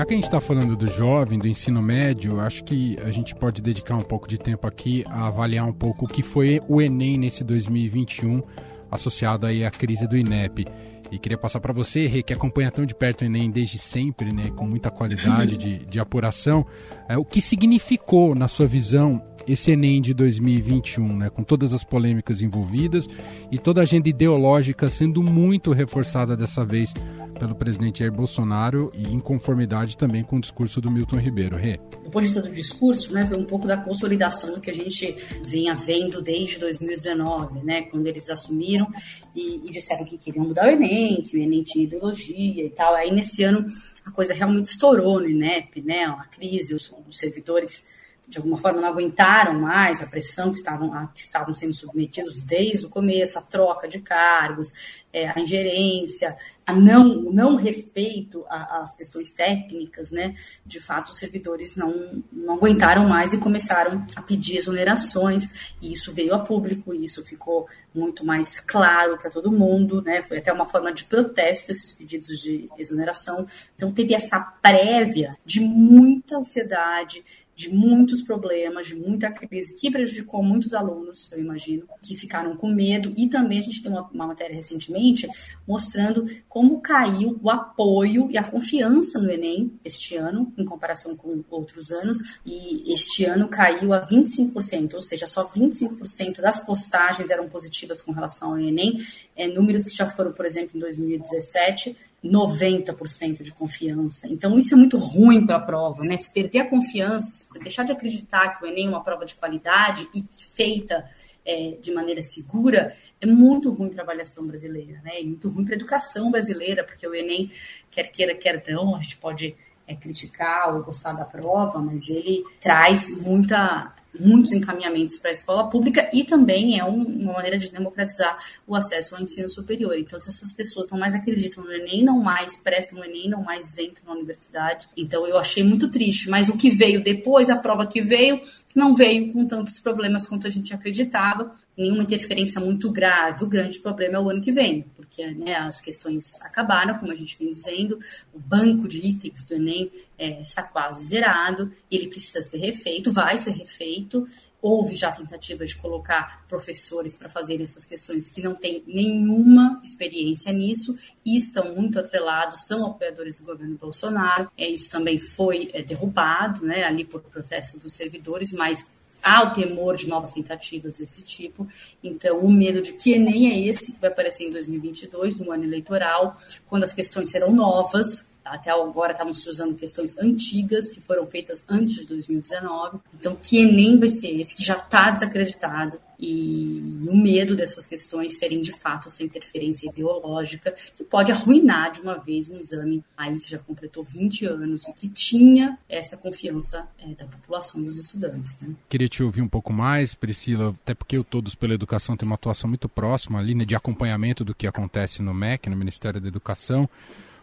Já 0.00 0.06
que 0.06 0.14
a 0.14 0.16
gente 0.16 0.24
está 0.24 0.40
falando 0.40 0.78
do 0.78 0.86
jovem, 0.86 1.38
do 1.38 1.46
ensino 1.46 1.82
médio, 1.82 2.40
acho 2.40 2.64
que 2.64 2.98
a 3.04 3.10
gente 3.10 3.34
pode 3.34 3.60
dedicar 3.60 3.96
um 3.96 4.02
pouco 4.02 4.26
de 4.26 4.38
tempo 4.38 4.66
aqui 4.66 5.04
a 5.06 5.26
avaliar 5.26 5.66
um 5.66 5.74
pouco 5.74 6.06
o 6.06 6.08
que 6.08 6.22
foi 6.22 6.58
o 6.66 6.80
Enem 6.80 7.18
nesse 7.18 7.44
2021, 7.44 8.42
associado 8.90 9.46
aí 9.46 9.62
à 9.62 9.70
crise 9.70 10.08
do 10.08 10.16
INEP. 10.16 10.66
E 11.10 11.18
queria 11.18 11.38
passar 11.38 11.60
para 11.60 11.72
você, 11.72 12.06
Rê, 12.06 12.22
que 12.22 12.32
acompanha 12.32 12.70
tão 12.70 12.86
de 12.86 12.94
perto 12.94 13.22
o 13.22 13.24
Enem 13.24 13.50
desde 13.50 13.78
sempre, 13.78 14.32
né, 14.32 14.50
com 14.54 14.66
muita 14.66 14.90
qualidade 14.90 15.56
de, 15.56 15.84
de 15.84 15.98
apuração, 15.98 16.64
é, 17.08 17.18
o 17.18 17.24
que 17.24 17.40
significou, 17.40 18.34
na 18.34 18.46
sua 18.46 18.66
visão, 18.66 19.20
esse 19.46 19.72
Enem 19.72 20.00
de 20.00 20.14
2021, 20.14 21.16
né, 21.16 21.30
com 21.30 21.42
todas 21.42 21.72
as 21.72 21.82
polêmicas 21.82 22.42
envolvidas 22.42 23.08
e 23.50 23.58
toda 23.58 23.80
a 23.80 23.82
agenda 23.82 24.08
ideológica 24.08 24.88
sendo 24.88 25.22
muito 25.22 25.72
reforçada 25.72 26.36
dessa 26.36 26.64
vez 26.64 26.92
pelo 27.38 27.54
presidente 27.54 28.00
Jair 28.00 28.12
Bolsonaro 28.12 28.92
e 28.94 29.14
em 29.14 29.18
conformidade 29.18 29.96
também 29.96 30.22
com 30.22 30.36
o 30.36 30.40
discurso 30.40 30.78
do 30.80 30.90
Milton 30.90 31.16
Ribeiro. 31.16 31.56
Rê. 31.56 31.78
Ponto 32.12 32.28
de 32.28 32.40
do 32.40 32.50
discurso, 32.50 33.14
né, 33.14 33.28
um 33.36 33.44
pouco 33.44 33.66
da 33.66 33.78
consolidação 33.78 34.60
que 34.60 34.70
a 34.70 34.74
gente 34.74 35.16
vinha 35.48 35.74
vendo 35.74 36.20
desde 36.20 36.58
2019, 36.58 37.64
né, 37.64 37.82
quando 37.82 38.06
eles 38.06 38.28
assumiram 38.28 38.86
e, 39.34 39.66
e 39.66 39.70
disseram 39.70 40.04
que 40.04 40.18
queriam 40.18 40.44
mudar 40.44 40.66
o 40.66 40.70
Enem, 40.70 40.99
que 41.22 41.36
o 41.36 41.40
Enem 41.40 41.62
tinha 41.62 41.84
ideologia 41.84 42.64
e 42.64 42.70
tal. 42.70 42.94
Aí 42.94 43.10
nesse 43.10 43.42
ano 43.42 43.66
a 44.04 44.10
coisa 44.10 44.34
realmente 44.34 44.66
estourou 44.66 45.20
no 45.20 45.28
INEP, 45.28 45.82
né, 45.82 46.04
a 46.04 46.24
crise, 46.24 46.74
os, 46.74 46.90
os 47.08 47.18
servidores 47.18 47.88
de 48.30 48.38
alguma 48.38 48.56
forma 48.56 48.80
não 48.80 48.88
aguentaram 48.88 49.54
mais 49.54 50.00
a 50.00 50.06
pressão 50.06 50.52
que 50.52 50.58
estavam, 50.58 50.94
a, 50.94 51.08
que 51.08 51.20
estavam 51.20 51.52
sendo 51.52 51.74
submetidos 51.74 52.44
desde 52.44 52.86
o 52.86 52.88
começo, 52.88 53.36
a 53.36 53.42
troca 53.42 53.88
de 53.88 54.00
cargos, 54.00 54.72
é, 55.12 55.28
a 55.28 55.40
ingerência, 55.40 56.36
a 56.64 56.72
não, 56.72 57.04
não 57.32 57.56
respeito 57.56 58.44
às 58.48 58.94
questões 58.94 59.32
técnicas, 59.32 60.12
né? 60.12 60.36
De 60.64 60.78
fato, 60.78 61.10
os 61.10 61.18
servidores 61.18 61.74
não, 61.74 62.22
não 62.32 62.54
aguentaram 62.54 63.08
mais 63.08 63.32
e 63.32 63.38
começaram 63.38 64.06
a 64.14 64.22
pedir 64.22 64.58
exonerações, 64.58 65.74
e 65.82 65.92
isso 65.92 66.12
veio 66.12 66.32
a 66.32 66.38
público, 66.38 66.94
e 66.94 67.02
isso 67.04 67.24
ficou 67.24 67.66
muito 67.92 68.24
mais 68.24 68.60
claro 68.60 69.18
para 69.18 69.30
todo 69.30 69.50
mundo, 69.50 70.00
né? 70.00 70.22
Foi 70.22 70.38
até 70.38 70.52
uma 70.52 70.66
forma 70.66 70.92
de 70.92 71.02
protesto 71.02 71.72
esses 71.72 71.92
pedidos 71.92 72.40
de 72.40 72.70
exoneração. 72.78 73.48
Então, 73.74 73.90
teve 73.90 74.14
essa 74.14 74.38
prévia 74.62 75.36
de 75.44 75.58
muita 75.58 76.36
ansiedade, 76.36 77.24
de 77.60 77.68
muitos 77.68 78.22
problemas, 78.22 78.86
de 78.86 78.94
muita 78.94 79.30
crise, 79.30 79.76
que 79.76 79.90
prejudicou 79.90 80.42
muitos 80.42 80.72
alunos, 80.72 81.30
eu 81.30 81.38
imagino, 81.38 81.86
que 82.00 82.16
ficaram 82.16 82.56
com 82.56 82.68
medo. 82.68 83.12
E 83.18 83.28
também 83.28 83.58
a 83.58 83.62
gente 83.62 83.82
tem 83.82 83.92
uma, 83.92 84.08
uma 84.08 84.28
matéria 84.28 84.54
recentemente 84.54 85.28
mostrando 85.68 86.24
como 86.48 86.80
caiu 86.80 87.38
o 87.42 87.50
apoio 87.50 88.30
e 88.30 88.38
a 88.38 88.42
confiança 88.42 89.20
no 89.20 89.30
Enem 89.30 89.78
este 89.84 90.16
ano, 90.16 90.50
em 90.56 90.64
comparação 90.64 91.14
com 91.14 91.44
outros 91.50 91.92
anos. 91.92 92.18
E 92.46 92.90
este 92.90 93.26
ano 93.26 93.46
caiu 93.46 93.92
a 93.92 94.06
25%, 94.06 94.94
ou 94.94 95.02
seja, 95.02 95.26
só 95.26 95.46
25% 95.46 96.40
das 96.40 96.60
postagens 96.60 97.28
eram 97.28 97.46
positivas 97.46 98.00
com 98.00 98.10
relação 98.10 98.52
ao 98.52 98.58
Enem. 98.58 99.04
É, 99.36 99.46
números 99.46 99.84
que 99.84 99.94
já 99.94 100.08
foram, 100.08 100.32
por 100.32 100.46
exemplo, 100.46 100.78
em 100.78 100.80
2017 100.80 101.94
90% 102.24 103.42
de 103.42 103.52
confiança. 103.52 104.28
Então, 104.28 104.58
isso 104.58 104.74
é 104.74 104.76
muito 104.76 104.98
ruim 104.98 105.46
para 105.46 105.56
a 105.56 105.60
prova, 105.60 106.04
né? 106.04 106.16
Se 106.16 106.32
perder 106.32 106.60
a 106.60 106.68
confiança, 106.68 107.32
se 107.32 107.58
deixar 107.60 107.84
de 107.84 107.92
acreditar 107.92 108.58
que 108.58 108.64
o 108.64 108.68
Enem 108.68 108.86
é 108.86 108.90
uma 108.90 109.02
prova 109.02 109.24
de 109.24 109.34
qualidade 109.34 110.06
e 110.14 110.24
feita 110.54 111.08
é, 111.44 111.78
de 111.80 111.92
maneira 111.92 112.20
segura, 112.20 112.94
é 113.20 113.26
muito 113.26 113.72
ruim 113.72 113.88
para 113.88 114.02
a 114.02 114.04
avaliação 114.04 114.46
brasileira, 114.46 115.00
né? 115.02 115.20
É 115.20 115.22
muito 115.22 115.48
ruim 115.48 115.64
para 115.64 115.74
a 115.74 115.78
educação 115.78 116.30
brasileira, 116.30 116.84
porque 116.84 117.06
o 117.06 117.14
Enem, 117.14 117.50
quer 117.90 118.04
queira, 118.04 118.34
quer 118.34 118.62
não, 118.68 118.94
a 118.94 119.00
gente 119.00 119.16
pode 119.16 119.56
é, 119.86 119.96
criticar 119.96 120.74
ou 120.74 120.82
gostar 120.82 121.14
da 121.14 121.24
prova, 121.24 121.78
mas 121.80 122.08
ele 122.08 122.44
traz 122.60 123.22
muita 123.22 123.94
muitos 124.18 124.52
encaminhamentos 124.52 125.18
para 125.18 125.30
a 125.30 125.32
escola 125.32 125.68
pública 125.68 126.08
e 126.12 126.24
também 126.24 126.78
é 126.78 126.84
um, 126.84 127.02
uma 127.02 127.34
maneira 127.34 127.58
de 127.58 127.70
democratizar 127.70 128.36
o 128.66 128.74
acesso 128.74 129.14
ao 129.14 129.22
ensino 129.22 129.48
superior. 129.48 129.96
Então, 129.96 130.18
se 130.18 130.28
essas 130.28 130.52
pessoas 130.52 130.90
não 130.90 130.98
mais 130.98 131.14
acreditam 131.14 131.64
no 131.64 131.72
Enem, 131.72 132.04
não 132.04 132.20
mais 132.20 132.56
prestam 132.56 132.98
no 132.98 133.04
Enem, 133.04 133.28
não 133.28 133.42
mais 133.42 133.78
entram 133.78 134.06
na 134.06 134.12
universidade. 134.12 134.88
Então, 134.96 135.26
eu 135.26 135.38
achei 135.38 135.62
muito 135.62 135.90
triste. 135.90 136.28
Mas 136.28 136.48
o 136.48 136.56
que 136.56 136.70
veio 136.70 137.02
depois, 137.02 137.50
a 137.50 137.56
prova 137.56 137.86
que 137.86 138.02
veio, 138.02 138.40
não 138.74 138.94
veio 138.94 139.32
com 139.32 139.46
tantos 139.46 139.78
problemas 139.78 140.26
quanto 140.26 140.46
a 140.46 140.50
gente 140.50 140.74
acreditava, 140.74 141.54
nenhuma 141.76 142.02
interferência 142.02 142.60
muito 142.60 142.90
grave. 142.90 143.44
O 143.44 143.48
grande 143.48 143.78
problema 143.78 144.16
é 144.16 144.20
o 144.20 144.30
ano 144.30 144.40
que 144.40 144.52
vem, 144.52 144.84
porque 145.10 145.26
né, 145.32 145.56
as 145.56 145.80
questões 145.80 146.40
acabaram, 146.42 146.96
como 146.96 147.10
a 147.10 147.16
gente 147.16 147.36
vem 147.36 147.50
dizendo, 147.50 147.98
o 148.32 148.38
banco 148.38 148.86
de 148.86 149.04
itens 149.04 149.44
do 149.44 149.54
Enem 149.54 149.90
é, 150.16 150.40
está 150.40 150.62
quase 150.62 151.04
zerado, 151.04 151.72
ele 151.90 152.06
precisa 152.06 152.40
ser 152.40 152.58
refeito, 152.58 153.12
vai 153.12 153.36
ser 153.36 153.50
refeito. 153.50 154.26
Houve 154.62 154.94
já 154.94 155.10
tentativa 155.10 155.64
de 155.64 155.74
colocar 155.74 156.44
professores 156.46 157.16
para 157.16 157.30
fazer 157.30 157.60
essas 157.62 157.84
questões 157.84 158.30
que 158.30 158.42
não 158.42 158.54
têm 158.54 158.84
nenhuma 158.86 159.80
experiência 159.82 160.52
nisso 160.52 160.96
e 161.24 161.36
estão 161.36 161.74
muito 161.74 161.98
atrelados, 161.98 162.66
são 162.66 162.86
apoiadores 162.86 163.36
do 163.36 163.44
governo 163.44 163.76
Bolsonaro. 163.76 164.50
É, 164.56 164.68
isso 164.68 164.90
também 164.90 165.18
foi 165.18 165.70
é, 165.72 165.82
derrubado 165.82 166.64
né, 166.64 166.84
ali 166.84 167.04
por 167.04 167.22
protesto 167.22 167.80
dos 167.80 167.94
servidores, 167.94 168.52
mas 168.52 168.86
há 169.22 169.44
o 169.44 169.52
temor 169.52 169.96
de 169.96 170.08
novas 170.08 170.32
tentativas 170.32 170.98
desse 170.98 171.22
tipo. 171.22 171.66
Então, 172.02 172.38
o 172.38 172.50
medo 172.50 172.80
de 172.80 172.92
que 172.92 173.12
Enem 173.12 173.50
é 173.50 173.68
esse 173.68 173.92
que 173.92 174.00
vai 174.00 174.10
aparecer 174.10 174.44
em 174.44 174.50
2022, 174.52 175.36
no 175.36 175.52
ano 175.52 175.64
eleitoral, 175.64 176.36
quando 176.66 176.84
as 176.84 176.92
questões 176.92 177.30
serão 177.30 177.52
novas, 177.52 178.30
até 178.44 178.70
agora 178.70 179.12
estávamos 179.12 179.46
usando 179.46 179.76
questões 179.76 180.18
antigas 180.18 180.90
que 180.90 181.00
foram 181.00 181.26
feitas 181.26 181.64
antes 181.68 181.94
de 181.94 182.06
2019. 182.06 182.98
Então, 183.14 183.36
que 183.36 183.58
Enem 183.58 183.98
vai 183.98 184.08
ser 184.08 184.40
esse 184.40 184.56
que 184.56 184.64
já 184.64 184.76
está 184.76 185.10
desacreditado 185.10 186.00
e 186.20 187.08
o 187.08 187.16
medo 187.16 187.56
dessas 187.56 187.86
questões 187.86 188.38
serem 188.38 188.60
de 188.60 188.72
fato 188.72 189.08
essa 189.08 189.22
interferência 189.22 189.88
ideológica 189.88 190.74
que 190.94 191.02
pode 191.02 191.32
arruinar 191.32 191.90
de 191.90 192.00
uma 192.00 192.18
vez 192.18 192.50
um 192.50 192.58
exame 192.58 193.02
aí 193.16 193.38
que 193.38 193.48
já 193.48 193.58
completou 193.58 194.04
20 194.04 194.44
anos 194.46 194.86
e 194.86 194.92
que 194.92 195.08
tinha 195.08 195.78
essa 195.88 196.16
confiança 196.16 196.86
é, 196.98 197.14
da 197.14 197.24
população 197.24 197.82
dos 197.82 197.96
estudantes. 197.96 198.58
Né? 198.60 198.74
Queria 198.88 199.08
te 199.08 199.22
ouvir 199.22 199.40
um 199.40 199.48
pouco 199.48 199.72
mais, 199.72 200.14
Priscila, 200.14 200.74
até 200.82 200.94
porque 200.94 201.18
o 201.18 201.24
Todos 201.24 201.54
pela 201.54 201.74
Educação 201.74 202.16
tem 202.16 202.26
uma 202.26 202.34
atuação 202.34 202.68
muito 202.68 202.88
próxima 202.88 203.38
ali 203.38 203.54
de 203.64 203.74
acompanhamento 203.74 204.44
do 204.44 204.54
que 204.54 204.66
acontece 204.66 205.22
no 205.22 205.32
MEC, 205.32 205.70
no 205.70 205.76
Ministério 205.76 206.20
da 206.20 206.28
Educação 206.28 206.88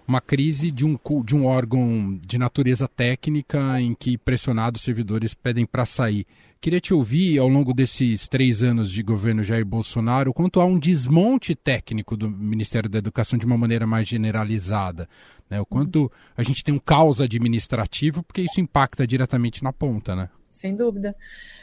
uma 0.08 0.22
crise 0.22 0.72
de 0.72 0.86
um, 0.86 0.98
de 1.24 1.36
um 1.36 1.46
órgão 1.46 2.18
de 2.26 2.38
natureza 2.38 2.88
técnica 2.88 3.82
em 3.82 3.94
que 3.94 4.18
pressionados 4.18 4.82
servidores 4.82 5.34
pedem 5.34 5.66
para 5.66 5.86
sair. 5.86 6.26
Queria 6.60 6.82
te 6.82 6.94
ouvir, 6.94 7.38
ao 7.38 7.48
longo 7.48 7.74
desses 7.74 8.28
três 8.28 8.64
anos 8.64 8.90
de 8.90 9.04
governo 9.04 9.44
Jair 9.44 9.66
Bolsonaro, 9.66 10.34
quanto 10.34 10.60
há 10.60 10.66
um 10.66 10.80
desmonte 10.80 11.54
técnico 11.54 12.18
do 12.18 12.30
Ministério 12.30 12.90
da 12.90 12.98
Educação 12.98 13.38
de 13.38 13.46
uma 13.46 13.58
maneira 13.58 13.86
mais 13.86 14.08
generalizada. 14.08 15.08
Né? 15.50 15.62
O 15.62 15.66
quanto 15.66 16.12
a 16.36 16.42
gente 16.42 16.64
tem 16.64 16.74
um 16.74 16.80
caos 16.80 17.22
administrativo, 17.22 18.24
porque 18.24 18.42
isso 18.42 18.60
impacta 18.60 19.06
diretamente 19.06 19.64
na 19.64 19.72
ponta, 19.72 20.16
né? 20.16 20.30
Sem 20.58 20.76
dúvida. 20.76 21.14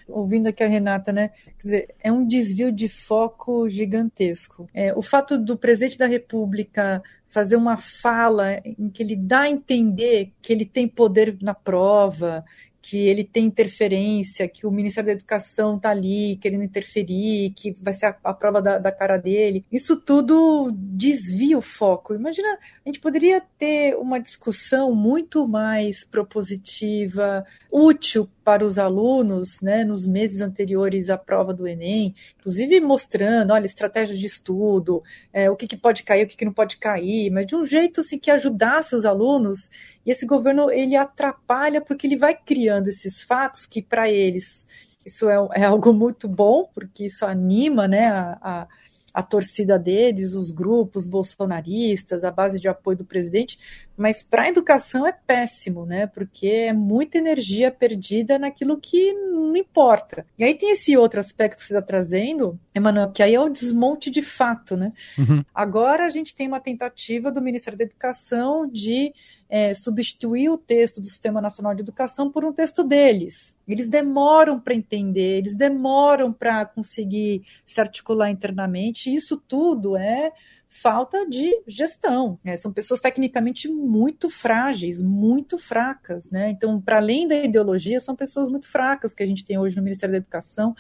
Ouvindo 0.09 0.49
aqui 0.49 0.63
a 0.63 0.69
Renata, 0.69 1.13
né? 1.13 1.31
Quer 1.59 1.63
dizer, 1.63 1.95
é 2.01 2.13
um 2.13 2.27
desvio 2.27 2.71
de 2.71 2.89
foco 2.89 3.69
gigantesco. 3.69 4.69
É, 4.73 4.93
o 4.95 5.03
fato 5.03 5.37
do 5.39 5.57
presidente 5.57 5.99
da 5.99 6.07
República 6.07 7.03
fazer 7.29 7.57
uma 7.57 7.77
fala 7.77 8.57
em 8.65 8.89
que 8.89 9.03
ele 9.03 9.17
dá 9.17 9.41
a 9.41 9.51
entender 9.51 10.33
que 10.41 10.53
ele 10.53 10.65
tem 10.65 10.87
poder 10.87 11.37
na 11.43 11.53
prova, 11.53 12.45
que 12.85 12.99
ele 12.99 13.25
tem 13.25 13.47
interferência, 13.47 14.47
que 14.47 14.67
o 14.67 14.71
Ministério 14.71 15.07
da 15.07 15.15
Educação 15.15 15.77
está 15.77 15.89
ali 15.89 16.37
querendo 16.37 16.63
interferir, 16.65 17.55
que 17.57 17.75
vai 17.81 17.95
ser 17.95 18.07
a, 18.07 18.17
a 18.23 18.35
prova 18.35 18.61
da, 18.61 18.77
da, 18.77 18.93
cara 18.93 19.17
dele. 19.17 19.65
Isso 19.73 19.97
tudo 19.97 20.71
desvia 20.71 21.57
o 21.57 21.63
foco. 21.63 22.15
Imagina, 22.15 22.59
a 22.85 22.89
gente 22.89 23.01
poderia 23.01 23.43
ter 23.57 23.97
uma 23.97 24.21
discussão 24.21 24.95
muito 24.95 25.49
mais 25.49 26.05
propositiva, 26.05 27.43
útil 27.73 28.29
para 28.45 28.65
os 28.65 28.79
alunos, 28.79 29.61
né, 29.63 29.85
nos 29.85 30.07
meses 30.07 30.41
anteriores 30.41 31.09
à 31.09 31.17
prova 31.17 31.55
do 31.55 31.67
Enem, 31.67 32.15
inclusive 32.39 32.79
mostrando, 32.81 33.53
olha, 33.53 33.65
estratégia 33.65 34.15
de 34.15 34.27
estudo, 34.27 35.03
é, 35.33 35.51
o 35.51 35.57
que, 35.57 35.67
que 35.67 35.77
pode 35.77 36.03
cair, 36.03 36.25
o 36.25 36.29
que, 36.29 36.37
que 36.37 36.45
não 36.45 36.53
pode 36.53 36.77
cair, 36.77 37.31
mas 37.31 37.47
de 37.47 37.57
um 37.57 37.65
jeito 37.65 38.01
assim 38.01 38.19
que 38.19 38.31
ajudasse 38.31 38.95
os 38.95 39.07
alunos. 39.07 39.71
E 40.05 40.11
esse 40.11 40.27
governo 40.27 40.71
ele 40.71 40.95
atrapalha 40.95 41.81
porque 41.81 42.07
ele 42.07 42.17
vai 42.17 42.35
criando 42.37 42.89
esses 42.89 43.23
fatos 43.23 43.65
que 43.67 43.81
para 43.81 44.11
eles 44.11 44.67
isso 45.05 45.29
é, 45.29 45.35
é, 45.55 45.65
algo 45.65 45.93
muito 45.93 46.27
bom, 46.29 46.69
porque 46.75 47.05
isso 47.07 47.27
anima, 47.27 47.87
né, 47.87 48.07
a, 48.07 48.39
a 48.41 48.69
a 49.15 49.23
torcida 49.23 49.79
deles, 49.79 50.35
os 50.35 50.51
grupos 50.51 51.07
bolsonaristas, 51.07 52.25
a 52.25 52.33
base 52.33 52.59
de 52.59 52.67
apoio 52.67 52.99
do 52.99 53.05
presidente, 53.05 53.57
mas 53.97 54.23
para 54.23 54.43
a 54.43 54.49
educação 54.49 55.07
é 55.07 55.13
péssimo, 55.13 55.87
né? 55.87 56.07
Porque 56.07 56.47
é 56.47 56.73
muita 56.73 57.19
energia 57.19 57.71
perdida 57.71 58.39
naquilo 58.39 58.79
que 58.79 59.13
não 59.13 59.57
importa. 59.57 60.27
E 60.37 60.45
aí 60.45 60.55
tem 60.55 60.71
esse 60.71 60.97
outro 60.97 61.21
aspecto 61.21 61.59
que 61.59 61.65
você 61.65 61.75
está 61.75 61.83
trazendo, 61.83 62.59
Emanuel, 62.75 63.13
que 63.13 63.23
aí 63.23 63.35
é 63.35 63.41
o 63.41 63.49
desmonte 63.49 64.11
de 64.11 64.21
fato, 64.21 64.77
né? 64.77 64.91
Uhum. 65.17 65.45
Agora 65.55 66.07
a 66.07 66.11
gente 66.11 66.35
tem 66.35 66.49
uma 66.49 66.61
tentativa 66.61 67.31
do 67.31 67.41
Ministério 67.41 67.79
da 67.79 67.85
Educação 67.85 68.69
de 68.69 69.13
é, 69.49 69.73
substituir 69.75 70.49
o 70.49 70.59
texto 70.59 71.01
do 71.01 71.07
Sistema 71.07 71.41
Nacional 71.41 71.75
de 71.75 71.83
Educação 71.83 72.31
por 72.31 72.45
um 72.45 72.53
texto 72.53 72.83
deles. 72.83 73.57
Eles 73.69 73.87
demoram 73.87 74.59
para 74.59 74.75
entender, 74.75 75.39
eles 75.39 75.55
demoram 75.55 76.33
para 76.33 76.65
conseguir 76.67 77.43
se 77.65 77.81
articular 77.81 78.31
internamente. 78.31 79.15
Isso 79.15 79.37
tudo 79.37 79.97
é 79.97 80.33
falta 80.75 81.25
de 81.29 81.49
gestão. 81.69 82.37
Né? 82.45 82.57
São 82.57 82.73
pessoas 82.73 83.01
tecnicamente 83.01 83.69
muito 83.69 84.29
frágeis, 84.29 85.01
muito 85.01 85.57
fracas. 85.57 86.29
Né? 86.31 86.51
Então, 86.51 86.81
para 86.81 86.97
além 86.97 87.29
da 87.29 87.37
ideologia, 87.37 88.01
são 88.01 88.17
pessoas 88.17 88.49
muito 88.49 88.69
fracas 88.69 89.15
que 89.15 89.23
a 89.23 89.27
gente 89.27 89.45
tem 89.45 89.57
hoje 89.57 89.77
no 89.77 89.83
Ministério 89.83 90.13
da 90.13 90.19
Educação. 90.19 90.73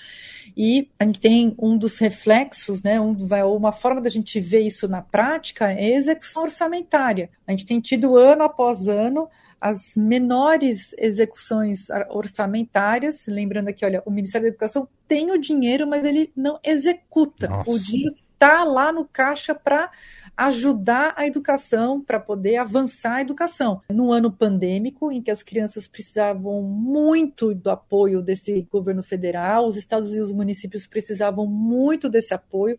E 0.57 0.91
a 0.99 1.05
gente 1.05 1.21
tem 1.21 1.55
um 1.57 1.79
dos 1.79 1.97
reflexos, 1.99 2.83
né, 2.83 3.01
um, 3.01 3.17
uma 3.57 3.73
forma 3.73 4.01
da 4.01 4.11
gente 4.11 4.41
ver 4.41 4.61
isso 4.61 4.89
na 4.89 5.01
prática 5.01 5.71
é 5.71 5.95
a 5.95 5.97
execução 5.97 6.43
orçamentária. 6.43 7.31
A 7.47 7.53
gente 7.53 7.65
tem 7.65 7.79
tido 7.81 8.17
ano 8.17 8.43
após 8.43 8.89
ano 8.89 9.29
as 9.61 9.97
menores 9.97 10.95
execuções 10.99 11.87
orçamentárias, 12.11 13.27
lembrando 13.27 13.69
aqui, 13.69 13.83
olha, 13.83 14.03
o 14.05 14.11
Ministério 14.11 14.45
da 14.45 14.49
Educação 14.49 14.87
tem 15.09 15.31
o 15.31 15.39
dinheiro, 15.39 15.87
mas 15.87 16.05
ele 16.05 16.31
não 16.37 16.59
executa. 16.63 17.49
Nossa. 17.49 17.71
O 17.71 17.79
dinheiro 17.79 18.15
está 18.35 18.64
lá 18.64 18.92
no 18.92 19.05
caixa 19.05 19.55
para 19.55 19.90
ajudar 20.37 21.14
a 21.16 21.27
educação, 21.27 22.03
para 22.03 22.18
poder 22.18 22.57
avançar 22.57 23.16
a 23.16 23.20
educação. 23.20 23.81
No 23.88 24.12
ano 24.12 24.33
pandêmico, 24.33 25.12
em 25.12 25.23
que 25.23 25.31
as 25.31 25.42
crianças 25.42 25.87
precisavam 25.87 26.61
muito 26.62 27.55
do 27.55 27.70
apoio 27.70 28.20
desse 28.20 28.66
governo 28.70 29.03
federal, 29.03 29.66
os 29.66 29.77
estados 29.77 30.14
e 30.14 30.20
os 30.20 30.33
municípios 30.33 30.87
precisavam 30.87 31.47
muito 31.47 32.09
desse 32.09 32.35
apoio. 32.35 32.77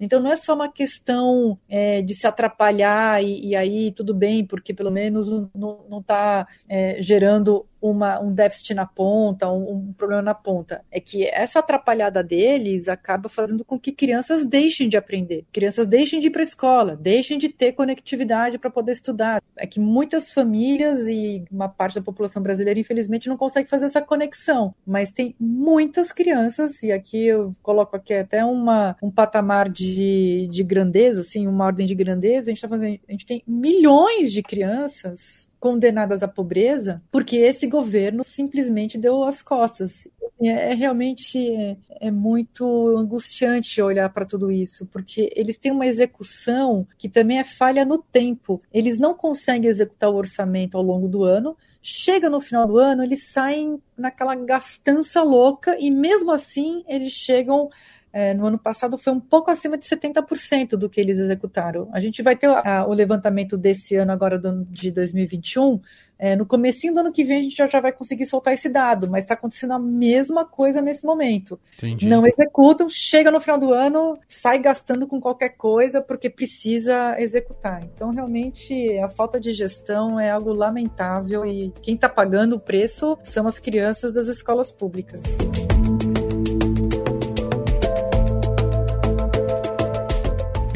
Então, 0.00 0.20
não 0.20 0.32
é 0.32 0.36
só 0.36 0.54
uma 0.54 0.70
questão 0.70 1.58
é, 1.68 2.02
de 2.02 2.12
se 2.12 2.26
atrapalhar 2.26 3.22
e, 3.22 3.50
e, 3.50 3.56
aí 3.56 3.92
tudo 3.92 4.12
bem, 4.12 4.44
porque 4.44 4.74
pelo 4.74 4.90
menos 4.90 5.30
não 5.54 6.00
está 6.00 6.46
é, 6.68 7.00
gerando 7.00 7.66
uma, 7.80 8.20
um 8.20 8.32
déficit 8.32 8.74
na 8.74 8.86
ponta, 8.86 9.50
um, 9.50 9.72
um, 9.72 9.92
problema 9.92 10.22
na 10.22 10.34
ponta. 10.34 10.82
É 10.90 11.00
que 11.00 11.26
essa 11.26 11.58
atrapalhada 11.58 12.22
deles 12.22 12.88
acaba 12.88 13.28
fazendo 13.28 13.64
com 13.64 13.78
que 13.78 13.92
crianças 13.92 14.44
deixem 14.44 14.88
de 14.88 14.96
aprender, 14.96 15.44
crianças 15.52 15.86
deixem 15.86 16.20
de 16.20 16.28
ir 16.28 16.30
para 16.30 16.42
a 16.42 16.44
escola, 16.44 16.96
deixem 16.96 17.38
de 17.38 17.48
ter 17.48 17.72
conectividade 17.72 18.58
para 18.58 18.70
poder 18.70 18.92
estudar. 18.92 19.42
É 19.56 19.66
que 19.66 19.80
muitas 19.80 20.32
famílias 20.32 21.06
e 21.06 21.44
uma 21.50 21.68
parte 21.68 21.96
da 21.96 22.02
população 22.02 22.42
brasileira, 22.42 22.78
infelizmente, 22.80 23.28
não 23.28 23.36
consegue 23.36 23.68
fazer 23.68 23.86
essa 23.86 24.00
conexão. 24.00 24.74
Mas 24.86 25.10
tem 25.10 25.34
muitas 25.38 26.12
crianças, 26.12 26.82
e 26.82 26.92
aqui 26.92 27.26
eu 27.26 27.54
coloco 27.62 27.96
aqui 27.96 28.14
até 28.14 28.44
uma, 28.44 28.96
um 29.02 29.10
patamar 29.10 29.68
de, 29.68 30.48
de 30.50 30.62
grandeza, 30.62 31.20
assim, 31.20 31.46
uma 31.46 31.64
ordem 31.64 31.86
de 31.86 31.94
grandeza, 31.94 32.50
a 32.50 32.54
gente, 32.54 32.60
tá 32.60 32.68
fazendo, 32.68 32.98
a 33.08 33.12
gente 33.12 33.26
tem 33.26 33.42
milhões 33.46 34.32
de 34.32 34.42
crianças 34.42 35.48
condenadas 35.58 36.22
à 36.22 36.28
pobreza 36.28 37.02
porque 37.10 37.36
esse 37.36 37.66
governo 37.66 38.22
simplesmente 38.22 38.98
deu 38.98 39.24
as 39.24 39.42
costas. 39.42 40.06
É, 40.40 40.72
é 40.72 40.74
realmente 40.74 41.38
é, 41.38 41.76
é 42.00 42.10
muito 42.10 42.96
angustiante 42.98 43.80
olhar 43.80 44.08
para 44.10 44.26
tudo 44.26 44.50
isso, 44.50 44.86
porque 44.86 45.32
eles 45.34 45.56
têm 45.56 45.72
uma 45.72 45.86
execução 45.86 46.86
que 46.98 47.08
também 47.08 47.38
é 47.38 47.44
falha 47.44 47.84
no 47.84 47.98
tempo. 47.98 48.58
Eles 48.72 48.98
não 48.98 49.14
conseguem 49.14 49.68
executar 49.68 50.10
o 50.10 50.16
orçamento 50.16 50.76
ao 50.76 50.82
longo 50.82 51.08
do 51.08 51.24
ano. 51.24 51.56
Chega 51.80 52.28
no 52.28 52.40
final 52.40 52.66
do 52.66 52.78
ano, 52.78 53.02
eles 53.02 53.28
saem 53.28 53.80
naquela 53.96 54.34
gastança 54.34 55.22
louca 55.22 55.76
e 55.78 55.90
mesmo 55.90 56.32
assim 56.32 56.84
eles 56.88 57.12
chegam 57.12 57.70
é, 58.16 58.32
no 58.32 58.46
ano 58.46 58.58
passado 58.58 58.96
foi 58.96 59.12
um 59.12 59.20
pouco 59.20 59.50
acima 59.50 59.76
de 59.76 59.84
70% 59.84 60.70
do 60.70 60.88
que 60.88 60.98
eles 60.98 61.18
executaram. 61.18 61.86
A 61.92 62.00
gente 62.00 62.22
vai 62.22 62.34
ter 62.34 62.46
a, 62.46 62.86
o 62.88 62.94
levantamento 62.94 63.58
desse 63.58 63.94
ano 63.94 64.10
agora 64.10 64.38
do, 64.38 64.64
de 64.70 64.90
2021. 64.90 65.78
É, 66.18 66.34
no 66.34 66.46
comecinho 66.46 66.94
do 66.94 67.00
ano 67.00 67.12
que 67.12 67.22
vem 67.22 67.40
a 67.40 67.42
gente 67.42 67.54
já, 67.54 67.66
já 67.66 67.78
vai 67.78 67.92
conseguir 67.92 68.24
soltar 68.24 68.54
esse 68.54 68.70
dado, 68.70 69.06
mas 69.06 69.24
está 69.24 69.34
acontecendo 69.34 69.72
a 69.72 69.78
mesma 69.78 70.46
coisa 70.46 70.80
nesse 70.80 71.04
momento. 71.04 71.60
Entendi. 71.76 72.08
Não 72.08 72.26
executam, 72.26 72.88
chega 72.88 73.30
no 73.30 73.38
final 73.38 73.58
do 73.58 73.70
ano, 73.70 74.18
sai 74.26 74.60
gastando 74.60 75.06
com 75.06 75.20
qualquer 75.20 75.50
coisa 75.50 76.00
porque 76.00 76.30
precisa 76.30 77.20
executar. 77.20 77.84
Então, 77.84 78.10
realmente, 78.12 78.98
a 78.98 79.10
falta 79.10 79.38
de 79.38 79.52
gestão 79.52 80.18
é 80.18 80.30
algo 80.30 80.54
lamentável 80.54 81.44
e 81.44 81.70
quem 81.82 81.96
está 81.96 82.08
pagando 82.08 82.56
o 82.56 82.60
preço 82.60 83.18
são 83.22 83.46
as 83.46 83.58
crianças 83.58 84.10
das 84.10 84.26
escolas 84.26 84.72
públicas. 84.72 85.20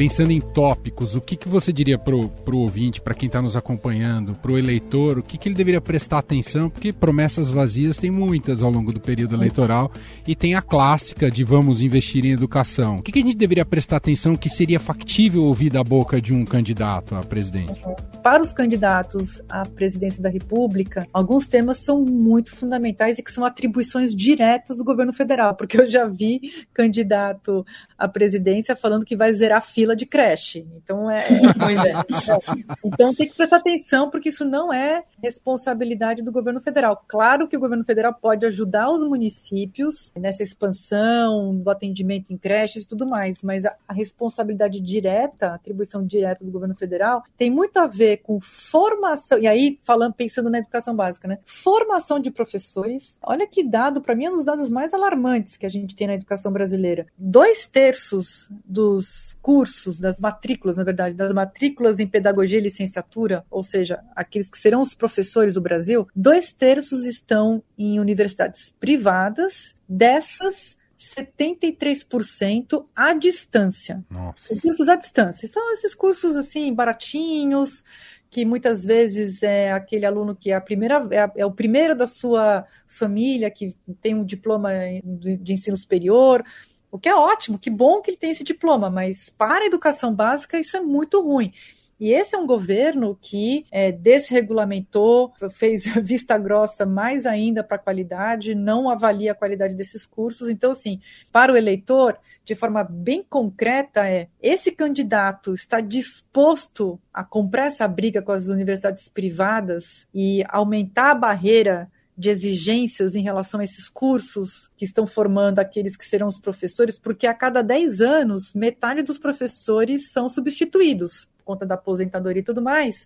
Pensando 0.01 0.31
em 0.31 0.41
tópicos, 0.41 1.13
o 1.13 1.21
que, 1.21 1.35
que 1.35 1.47
você 1.47 1.71
diria 1.71 1.95
para 1.95 2.15
o 2.15 2.57
ouvinte, 2.57 2.99
para 2.99 3.13
quem 3.13 3.27
está 3.27 3.39
nos 3.39 3.55
acompanhando, 3.55 4.33
para 4.33 4.51
o 4.51 4.57
eleitor, 4.57 5.19
o 5.19 5.21
que, 5.21 5.37
que 5.37 5.47
ele 5.47 5.53
deveria 5.53 5.79
prestar 5.79 6.17
atenção? 6.17 6.71
Porque 6.71 6.91
promessas 6.91 7.51
vazias 7.51 7.99
tem 7.99 8.09
muitas 8.09 8.63
ao 8.63 8.71
longo 8.71 8.91
do 8.91 8.99
período 8.99 9.35
eleitoral 9.35 9.91
e 10.27 10.35
tem 10.35 10.55
a 10.55 10.61
clássica 10.63 11.29
de 11.29 11.43
vamos 11.43 11.83
investir 11.83 12.25
em 12.25 12.31
educação. 12.31 12.95
O 12.95 13.03
que, 13.03 13.11
que 13.11 13.19
a 13.19 13.21
gente 13.21 13.37
deveria 13.37 13.63
prestar 13.63 13.97
atenção 13.97 14.35
que 14.35 14.49
seria 14.49 14.79
factível 14.79 15.43
ouvir 15.43 15.69
da 15.69 15.83
boca 15.83 16.19
de 16.19 16.33
um 16.33 16.45
candidato 16.45 17.13
a 17.13 17.21
presidente? 17.21 17.79
Para 18.23 18.41
os 18.41 18.51
candidatos 18.51 19.39
à 19.47 19.67
presidência 19.67 20.19
da 20.19 20.29
República, 20.29 21.05
alguns 21.13 21.45
temas 21.45 21.77
são 21.77 22.03
muito 22.03 22.55
fundamentais 22.55 23.19
e 23.19 23.23
que 23.23 23.31
são 23.31 23.45
atribuições 23.45 24.15
diretas 24.15 24.77
do 24.77 24.83
governo 24.83 25.13
federal, 25.13 25.53
porque 25.53 25.79
eu 25.79 25.87
já 25.87 26.07
vi 26.07 26.65
candidato 26.73 27.63
à 27.95 28.07
presidência 28.07 28.75
falando 28.75 29.05
que 29.05 29.15
vai 29.15 29.31
zerar 29.31 29.59
a 29.59 29.61
fila 29.61 29.90
fila 29.91 29.95
de 29.95 30.05
creche. 30.05 30.67
Então 30.75 31.09
é, 31.09 31.27
é 31.27 31.53
pois 31.57 31.85
é. 31.85 31.93
Então 32.83 33.13
tem 33.13 33.27
que 33.27 33.35
prestar 33.35 33.57
atenção 33.57 34.09
porque 34.09 34.29
isso 34.29 34.45
não 34.45 34.73
é 34.73 35.03
responsabilidade 35.21 36.21
do 36.21 36.31
governo 36.31 36.59
federal. 36.59 37.03
Claro 37.07 37.47
que 37.47 37.55
o 37.55 37.59
governo 37.59 37.83
federal 37.83 38.13
pode 38.13 38.45
ajudar 38.45 38.89
os 38.89 39.03
municípios 39.03 40.11
nessa 40.15 40.43
expansão 40.43 41.55
do 41.55 41.69
atendimento 41.69 42.33
em 42.33 42.37
creches 42.37 42.83
e 42.83 42.87
tudo 42.87 43.05
mais, 43.05 43.41
mas 43.41 43.65
a, 43.65 43.75
a 43.87 43.93
responsabilidade 43.93 44.79
direta, 44.79 45.47
a 45.47 45.55
atribuição 45.55 46.05
direta 46.05 46.43
do 46.43 46.51
governo 46.51 46.75
federal 46.75 47.23
tem 47.37 47.49
muito 47.49 47.77
a 47.77 47.87
ver 47.87 48.17
com 48.17 48.39
formação. 48.39 49.39
E 49.39 49.47
aí 49.47 49.77
falando 49.81 50.13
pensando 50.13 50.49
na 50.49 50.59
educação 50.59 50.95
básica, 50.95 51.27
né? 51.27 51.39
Formação 51.45 52.19
de 52.19 52.31
professores. 52.31 53.17
Olha 53.21 53.47
que 53.47 53.63
dado 53.63 54.01
para 54.01 54.15
mim 54.15 54.25
é 54.25 54.29
um 54.31 54.35
dos 54.35 54.45
dados 54.45 54.69
mais 54.69 54.93
alarmantes 54.93 55.57
que 55.57 55.65
a 55.65 55.69
gente 55.69 55.95
tem 55.95 56.07
na 56.07 56.15
educação 56.15 56.51
brasileira. 56.51 57.07
Dois 57.17 57.67
terços 57.67 58.49
dos 58.65 59.35
cursos 59.41 59.80
cursos, 59.81 59.99
das 59.99 60.19
matrículas, 60.19 60.77
na 60.77 60.83
verdade, 60.83 61.15
das 61.15 61.33
matrículas 61.33 61.99
em 61.99 62.07
pedagogia 62.07 62.59
e 62.59 62.61
licenciatura, 62.61 63.43
ou 63.49 63.63
seja, 63.63 63.99
aqueles 64.15 64.49
que 64.49 64.57
serão 64.57 64.81
os 64.81 64.93
professores 64.93 65.55
do 65.55 65.61
Brasil, 65.61 66.07
dois 66.15 66.53
terços 66.53 67.05
estão 67.05 67.63
em 67.77 67.99
universidades 67.99 68.73
privadas. 68.79 69.73
Dessas, 69.87 70.77
73% 70.97 72.85
à 72.95 73.13
distância. 73.13 73.97
Nossa. 74.09 74.55
Cursos 74.61 74.87
à 74.87 74.95
distância. 74.95 75.47
São 75.47 75.73
esses 75.73 75.95
cursos 75.95 76.35
assim 76.35 76.73
baratinhos, 76.73 77.83
que 78.29 78.45
muitas 78.45 78.85
vezes 78.85 79.43
é 79.43 79.71
aquele 79.71 80.05
aluno 80.05 80.35
que 80.35 80.51
é 80.51 80.55
a 80.55 80.61
primeira 80.61 81.05
é, 81.11 81.41
é 81.41 81.45
o 81.45 81.51
primeiro 81.51 81.95
da 81.95 82.07
sua 82.07 82.65
família 82.87 83.49
que 83.49 83.75
tem 83.99 84.15
um 84.15 84.23
diploma 84.23 84.69
de 85.03 85.51
ensino 85.51 85.75
superior, 85.75 86.43
o 86.91 86.99
que 86.99 87.09
é 87.09 87.15
ótimo, 87.15 87.57
que 87.57 87.69
bom 87.69 88.01
que 88.01 88.11
ele 88.11 88.17
tem 88.17 88.31
esse 88.31 88.43
diploma, 88.43 88.89
mas 88.89 89.29
para 89.29 89.63
a 89.63 89.67
educação 89.67 90.13
básica 90.13 90.59
isso 90.59 90.75
é 90.75 90.81
muito 90.81 91.21
ruim. 91.21 91.53
E 92.01 92.11
esse 92.13 92.35
é 92.35 92.39
um 92.39 92.47
governo 92.47 93.15
que 93.21 93.63
é, 93.69 93.91
desregulamentou, 93.91 95.31
fez 95.51 95.85
vista 96.01 96.35
grossa 96.35 96.83
mais 96.83 97.27
ainda 97.27 97.63
para 97.63 97.75
a 97.75 97.79
qualidade, 97.79 98.55
não 98.55 98.89
avalia 98.89 99.33
a 99.33 99.35
qualidade 99.35 99.75
desses 99.75 100.07
cursos. 100.07 100.49
Então, 100.49 100.71
assim, 100.71 100.99
para 101.31 101.53
o 101.53 101.55
eleitor, 101.55 102.17
de 102.43 102.55
forma 102.55 102.83
bem 102.83 103.23
concreta, 103.23 104.09
é 104.09 104.27
esse 104.41 104.71
candidato 104.71 105.53
está 105.53 105.79
disposto 105.79 106.99
a 107.13 107.23
comprar 107.23 107.67
essa 107.67 107.87
briga 107.87 108.19
com 108.19 108.31
as 108.31 108.47
universidades 108.47 109.07
privadas 109.07 110.07
e 110.11 110.43
aumentar 110.49 111.11
a 111.11 111.15
barreira 111.15 111.87
de 112.17 112.29
exigências 112.29 113.15
em 113.15 113.21
relação 113.21 113.59
a 113.59 113.63
esses 113.63 113.89
cursos 113.89 114.69
que 114.77 114.85
estão 114.85 115.07
formando 115.07 115.59
aqueles 115.59 115.95
que 115.95 116.05
serão 116.05 116.27
os 116.27 116.39
professores, 116.39 116.99
porque 116.99 117.25
a 117.25 117.33
cada 117.33 117.61
10 117.61 118.01
anos, 118.01 118.53
metade 118.53 119.01
dos 119.01 119.17
professores 119.17 120.11
são 120.11 120.29
substituídos 120.29 121.29
por 121.37 121.43
conta 121.43 121.65
da 121.65 121.75
aposentadoria 121.75 122.41
e 122.41 122.45
tudo 122.45 122.61
mais. 122.61 123.05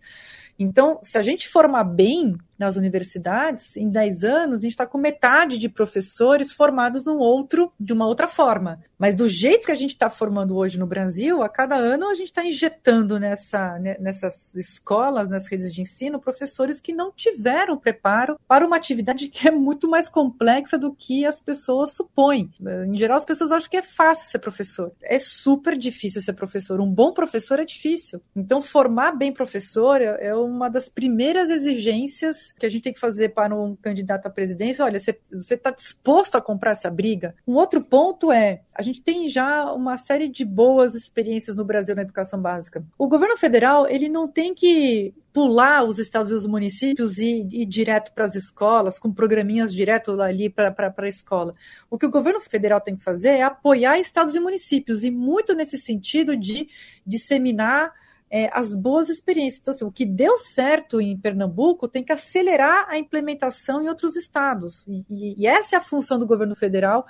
Então, 0.58 1.00
se 1.04 1.18
a 1.18 1.22
gente 1.22 1.50
formar 1.50 1.84
bem 1.84 2.38
nas 2.58 2.76
universidades, 2.76 3.76
em 3.76 3.90
10 3.90 4.24
anos, 4.24 4.60
a 4.60 4.62
gente 4.62 4.72
está 4.72 4.86
com 4.86 4.98
metade 4.98 5.58
de 5.58 5.68
professores 5.68 6.52
formados 6.52 7.06
num 7.06 7.18
outro, 7.18 7.72
de 7.80 7.94
uma 7.94 8.08
outra 8.08 8.28
forma. 8.28 8.80
Mas 8.98 9.14
do 9.14 9.28
jeito 9.28 9.66
que 9.66 9.72
a 9.72 9.76
gente 9.76 9.92
está 9.92 10.10
formando 10.10 10.56
hoje 10.56 10.80
no 10.80 10.88
Brasil, 10.88 11.42
a 11.42 11.50
cada 11.50 11.76
ano 11.76 12.10
a 12.10 12.14
gente 12.14 12.28
está 12.28 12.46
injetando 12.46 13.20
nessa, 13.20 13.78
né, 13.80 13.98
nessas 14.00 14.56
escolas, 14.56 15.30
nas 15.30 15.48
redes 15.48 15.74
de 15.74 15.82
ensino, 15.82 16.20
professores 16.20 16.80
que 16.80 16.94
não 16.94 17.12
tiveram 17.12 17.78
preparo 17.78 18.40
para 18.48 18.66
uma 18.66 18.78
atividade 18.78 19.28
que 19.28 19.48
é 19.48 19.52
muito 19.52 19.90
mais 19.90 20.08
complexa 20.08 20.78
do 20.78 20.94
que 20.94 21.26
as 21.26 21.42
pessoas 21.42 21.94
supõem. 21.94 22.50
Em 22.88 22.96
geral, 22.98 23.18
as 23.18 23.26
pessoas 23.26 23.52
acham 23.52 23.70
que 23.70 23.78
é 23.78 23.82
fácil 23.82 24.30
ser 24.30 24.40
professor. 24.40 24.92
É 25.02 25.20
super 25.20 25.78
difícil 25.78 26.22
ser 26.22 26.34
professor. 26.34 26.80
Um 26.80 26.90
bom 26.90 27.12
professor 27.12 27.60
é 27.60 27.66
difícil. 27.66 28.22
Então, 28.34 28.62
formar 28.62 29.12
bem 29.12 29.34
professor 29.34 30.02
é 30.02 30.34
uma 30.46 30.70
das 30.70 30.88
primeiras 30.90 31.50
exigências 31.50 32.52
que 32.54 32.66
a 32.66 32.70
gente 32.70 32.84
tem 32.84 32.94
que 32.94 33.00
fazer 33.00 33.30
para 33.30 33.56
um 33.56 33.76
candidato 33.76 34.28
à 34.28 34.30
presidência. 34.30 34.86
Olha, 34.86 35.00
você 35.00 35.20
está 35.32 35.72
disposto 35.72 36.36
a 36.36 36.42
comprar 36.42 36.72
essa 36.72 36.90
briga? 36.90 37.36
Um 37.48 37.56
outro 37.56 37.84
ponto 37.84 38.32
é, 38.32 38.62
a 38.74 38.82
gente 38.82 39.02
tem 39.02 39.28
já 39.28 39.72
uma 39.74 39.98
série 39.98 40.28
de 40.28 40.46
boas 40.46 40.96
experiências 40.96 41.56
no 41.56 41.66
Brasil 41.66 41.96
na 41.96 42.02
educação 42.02 42.42
básica. 42.42 42.86
O 42.98 43.08
governo 43.08 43.38
federal, 43.38 43.88
ele 43.88 44.08
não 44.08 44.28
tem 44.28 44.54
que 44.54 45.14
pular 45.36 45.84
os 45.84 46.00
estados 46.00 46.32
e 46.32 46.34
os 46.34 46.48
municípios 46.48 47.18
e 47.18 47.46
ir 47.52 47.66
direto 47.66 48.14
para 48.14 48.24
as 48.24 48.36
escolas, 48.36 48.98
com 48.98 49.12
programinhas 49.12 49.76
direto 49.76 50.22
ali 50.22 50.50
para 50.50 50.74
a 50.98 51.08
escola. 51.10 51.54
O 51.90 51.98
que 51.98 52.06
o 52.06 52.10
governo 52.10 52.40
federal 52.40 52.80
tem 52.80 52.96
que 52.96 53.04
fazer 53.04 53.30
é 53.30 53.44
apoiar 53.44 54.00
estados 54.00 54.34
e 54.34 54.40
municípios, 54.40 55.04
e 55.04 55.12
muito 55.12 55.54
nesse 55.54 55.78
sentido 55.78 56.38
de 56.38 56.70
disseminar 57.06 57.92
é, 58.36 58.50
as 58.52 58.76
boas 58.76 59.08
experiências. 59.08 59.62
Então, 59.62 59.74
assim, 59.74 59.86
o 59.86 59.92
que 59.92 60.06
deu 60.06 60.38
certo 60.38 61.00
em 61.00 61.18
Pernambuco 61.18 61.88
tem 61.88 62.04
que 62.04 62.12
acelerar 62.12 62.86
a 62.90 62.98
implementação 62.98 63.82
em 63.82 63.88
outros 63.88 64.18
estados. 64.18 64.86
E, 64.86 65.06
e, 65.10 65.42
e 65.42 65.48
essa 65.48 65.78
é 65.78 65.80
a 65.80 65.82
função 65.82 66.20
do 66.20 66.28
governo 66.28 66.54
federal 66.54 67.06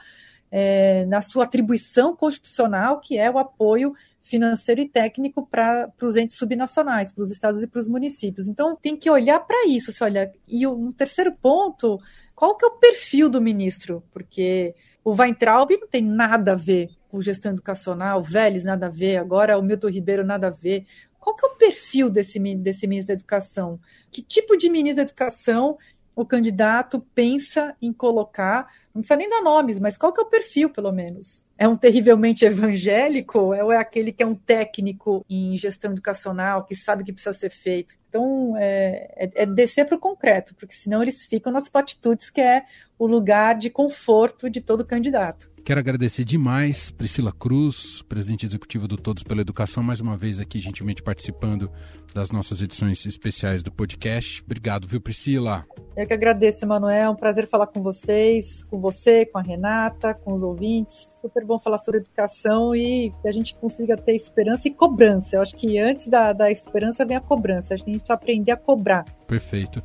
é, 0.51 1.03
na 1.07 1.23
sua 1.23 1.45
atribuição 1.45 2.15
constitucional, 2.15 2.99
que 2.99 3.17
é 3.17 3.31
o 3.31 3.39
apoio 3.39 3.95
financeiro 4.21 4.81
e 4.81 4.87
técnico 4.87 5.47
para 5.47 5.91
os 5.99 6.15
entes 6.15 6.37
subnacionais, 6.37 7.11
para 7.11 7.23
os 7.23 7.31
estados 7.31 7.63
e 7.63 7.67
para 7.67 7.79
os 7.79 7.87
municípios. 7.87 8.47
Então, 8.47 8.75
tem 8.75 8.95
que 8.95 9.09
olhar 9.09 9.39
para 9.39 9.65
isso. 9.65 9.91
Se 9.91 10.03
olha, 10.03 10.31
e 10.47 10.67
um 10.67 10.91
terceiro 10.91 11.31
ponto, 11.31 11.99
qual 12.35 12.55
que 12.55 12.63
é 12.63 12.67
o 12.67 12.77
perfil 12.77 13.31
do 13.31 13.41
ministro? 13.41 14.03
Porque 14.13 14.75
o 15.03 15.11
Weintraub 15.11 15.71
não 15.71 15.87
tem 15.87 16.03
nada 16.03 16.51
a 16.51 16.55
ver 16.55 16.91
com 17.15 17.21
gestão 17.21 17.53
educacional, 17.53 18.19
o 18.19 18.23
Vélez 18.23 18.65
nada 18.65 18.87
a 18.87 18.89
ver, 18.89 19.17
agora 19.17 19.57
o 19.57 19.63
Milton 19.63 19.87
Ribeiro 19.87 20.25
nada 20.25 20.47
a 20.47 20.51
ver. 20.51 20.85
Qual 21.25 21.35
que 21.35 21.43
é 21.43 21.49
o 21.49 21.55
perfil 21.55 22.07
desse, 22.07 22.37
desse 22.57 22.85
ministro 22.85 23.07
da 23.07 23.17
Educação? 23.17 23.79
Que 24.11 24.21
tipo 24.21 24.55
de 24.55 24.69
ministro 24.69 24.97
da 24.97 25.09
Educação 25.09 25.75
o 26.15 26.23
candidato 26.23 27.03
pensa 27.15 27.75
em 27.81 27.91
colocar? 27.91 28.71
Não 28.93 29.01
precisa 29.01 29.17
nem 29.17 29.27
dar 29.27 29.41
nomes, 29.41 29.79
mas 29.79 29.97
qual 29.97 30.13
que 30.13 30.21
é 30.21 30.23
o 30.23 30.29
perfil, 30.29 30.69
pelo 30.69 30.91
menos? 30.91 31.43
É 31.57 31.67
um 31.67 31.75
terrivelmente 31.75 32.45
evangélico 32.45 33.39
ou 33.39 33.73
é 33.73 33.77
aquele 33.77 34.11
que 34.11 34.21
é 34.21 34.25
um 34.27 34.35
técnico 34.35 35.25
em 35.27 35.57
gestão 35.57 35.93
educacional, 35.93 36.63
que 36.63 36.75
sabe 36.75 37.01
o 37.01 37.05
que 37.05 37.11
precisa 37.11 37.33
ser 37.33 37.49
feito? 37.49 37.95
Então, 38.07 38.55
é, 38.55 39.11
é, 39.15 39.29
é 39.41 39.45
descer 39.47 39.87
para 39.87 39.97
o 39.97 39.99
concreto, 39.99 40.53
porque 40.53 40.75
senão 40.75 41.01
eles 41.01 41.25
ficam 41.25 41.51
nas 41.51 41.67
platitudes, 41.67 42.29
que 42.29 42.39
é 42.39 42.65
o 42.99 43.07
lugar 43.07 43.57
de 43.57 43.71
conforto 43.71 44.47
de 44.47 44.61
todo 44.61 44.85
candidato. 44.85 45.49
Quero 45.65 45.79
agradecer 45.79 46.23
demais 46.23 46.91
Priscila 46.91 47.33
Cruz, 47.33 48.03
presidente 48.03 48.45
executiva 48.45 48.87
do 48.87 48.97
Todos 48.97 49.23
pela 49.23 49.41
Educação, 49.41 49.81
mais 49.81 49.99
uma 49.99 50.15
vez 50.15 50.39
aqui 50.39 50.59
gentilmente 50.59 51.01
participando 51.01 51.71
das 52.13 52.29
nossas 52.29 52.61
edições 52.61 53.03
especiais 53.03 53.63
do 53.63 53.71
podcast. 53.71 54.43
Obrigado, 54.45 54.87
viu, 54.87 55.01
Priscila? 55.01 55.65
Eu 55.97 56.05
que 56.05 56.13
agradeço, 56.13 56.63
Emanuel. 56.63 57.05
É 57.05 57.09
um 57.09 57.15
prazer 57.15 57.47
falar 57.47 57.65
com 57.65 57.81
vocês, 57.81 58.63
com 58.65 58.79
você, 58.79 59.25
com 59.25 59.39
a 59.39 59.41
Renata, 59.41 60.13
com 60.13 60.33
os 60.33 60.43
ouvintes. 60.43 61.17
Super 61.19 61.43
bom 61.43 61.59
falar 61.59 61.79
sobre 61.79 61.99
educação 61.99 62.75
e 62.75 63.11
que 63.23 63.27
a 63.27 63.31
gente 63.31 63.55
consiga 63.55 63.97
ter 63.97 64.13
esperança 64.13 64.67
e 64.67 64.71
cobrança. 64.71 65.35
Eu 65.35 65.41
acho 65.41 65.55
que 65.55 65.79
antes 65.79 66.07
da, 66.07 66.31
da 66.31 66.51
esperança 66.51 67.03
vem 67.03 67.17
a 67.17 67.21
cobrança. 67.21 67.73
A 67.73 67.77
gente 67.77 67.85
precisa 67.85 68.13
aprender 68.13 68.51
a 68.51 68.57
cobrar. 68.57 69.03
Perfeito. 69.25 69.81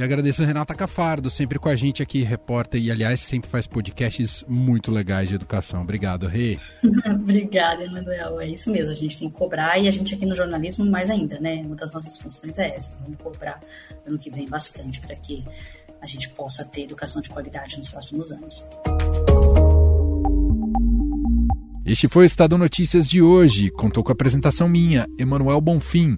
E 0.00 0.02
agradeço 0.02 0.42
a 0.42 0.46
Renata 0.46 0.74
Cafardo, 0.74 1.28
sempre 1.28 1.58
com 1.58 1.68
a 1.68 1.76
gente 1.76 2.02
aqui, 2.02 2.22
repórter, 2.22 2.80
e 2.80 2.90
aliás, 2.90 3.20
sempre 3.20 3.50
faz 3.50 3.66
podcasts 3.66 4.42
muito 4.48 4.90
legais 4.90 5.28
de 5.28 5.34
educação. 5.34 5.82
Obrigado, 5.82 6.26
Rê. 6.26 6.58
Obrigada, 7.04 7.84
Emanuel. 7.84 8.40
É 8.40 8.48
isso 8.48 8.70
mesmo, 8.70 8.92
a 8.92 8.94
gente 8.94 9.18
tem 9.18 9.28
que 9.28 9.36
cobrar 9.36 9.78
e 9.78 9.86
a 9.86 9.90
gente 9.90 10.14
aqui 10.14 10.24
no 10.24 10.34
jornalismo 10.34 10.86
mais 10.86 11.10
ainda, 11.10 11.38
né? 11.38 11.56
Uma 11.66 11.76
das 11.76 11.92
nossas 11.92 12.16
funções 12.16 12.58
é 12.58 12.74
essa, 12.74 12.96
vamos 13.02 13.18
cobrar 13.18 13.60
ano 14.06 14.18
que 14.18 14.30
vem 14.30 14.48
bastante 14.48 15.02
para 15.02 15.14
que 15.16 15.44
a 16.00 16.06
gente 16.06 16.30
possa 16.30 16.64
ter 16.64 16.84
educação 16.84 17.20
de 17.20 17.28
qualidade 17.28 17.76
nos 17.76 17.90
próximos 17.90 18.32
anos. 18.32 18.64
Este 21.84 22.08
foi 22.08 22.22
o 22.22 22.26
Estado 22.26 22.56
Notícias 22.56 23.06
de 23.06 23.20
hoje. 23.20 23.70
Contou 23.70 24.02
com 24.02 24.10
a 24.10 24.14
apresentação 24.14 24.66
minha, 24.66 25.06
Emanuel 25.18 25.60
Bonfim. 25.60 26.16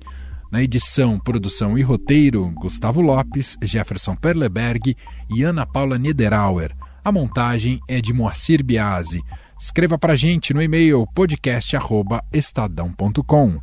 Na 0.53 0.63
edição, 0.63 1.19
produção 1.19 1.77
e 1.79 1.83
roteiro, 1.83 2.53
Gustavo 2.57 3.01
Lopes, 3.01 3.57
Jefferson 3.63 4.15
Perleberg 4.15 4.95
e 5.35 5.43
Ana 5.43 5.65
Paula 5.65 5.97
Niederauer. 5.97 6.77
A 7.03 7.11
montagem 7.11 7.81
é 7.89 8.03
de 8.03 8.13
Moacir 8.13 8.63
Biasi. 8.63 9.23
Escreva 9.59 9.99
para 9.99 10.15
gente 10.15 10.53
no 10.53 10.61
e-mail 10.61 11.07
podcast@estadão.com. 11.15 13.55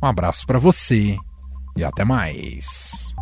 Um 0.00 0.06
abraço 0.06 0.46
para 0.46 0.60
você 0.60 1.16
e 1.76 1.82
até 1.82 2.04
mais. 2.04 3.12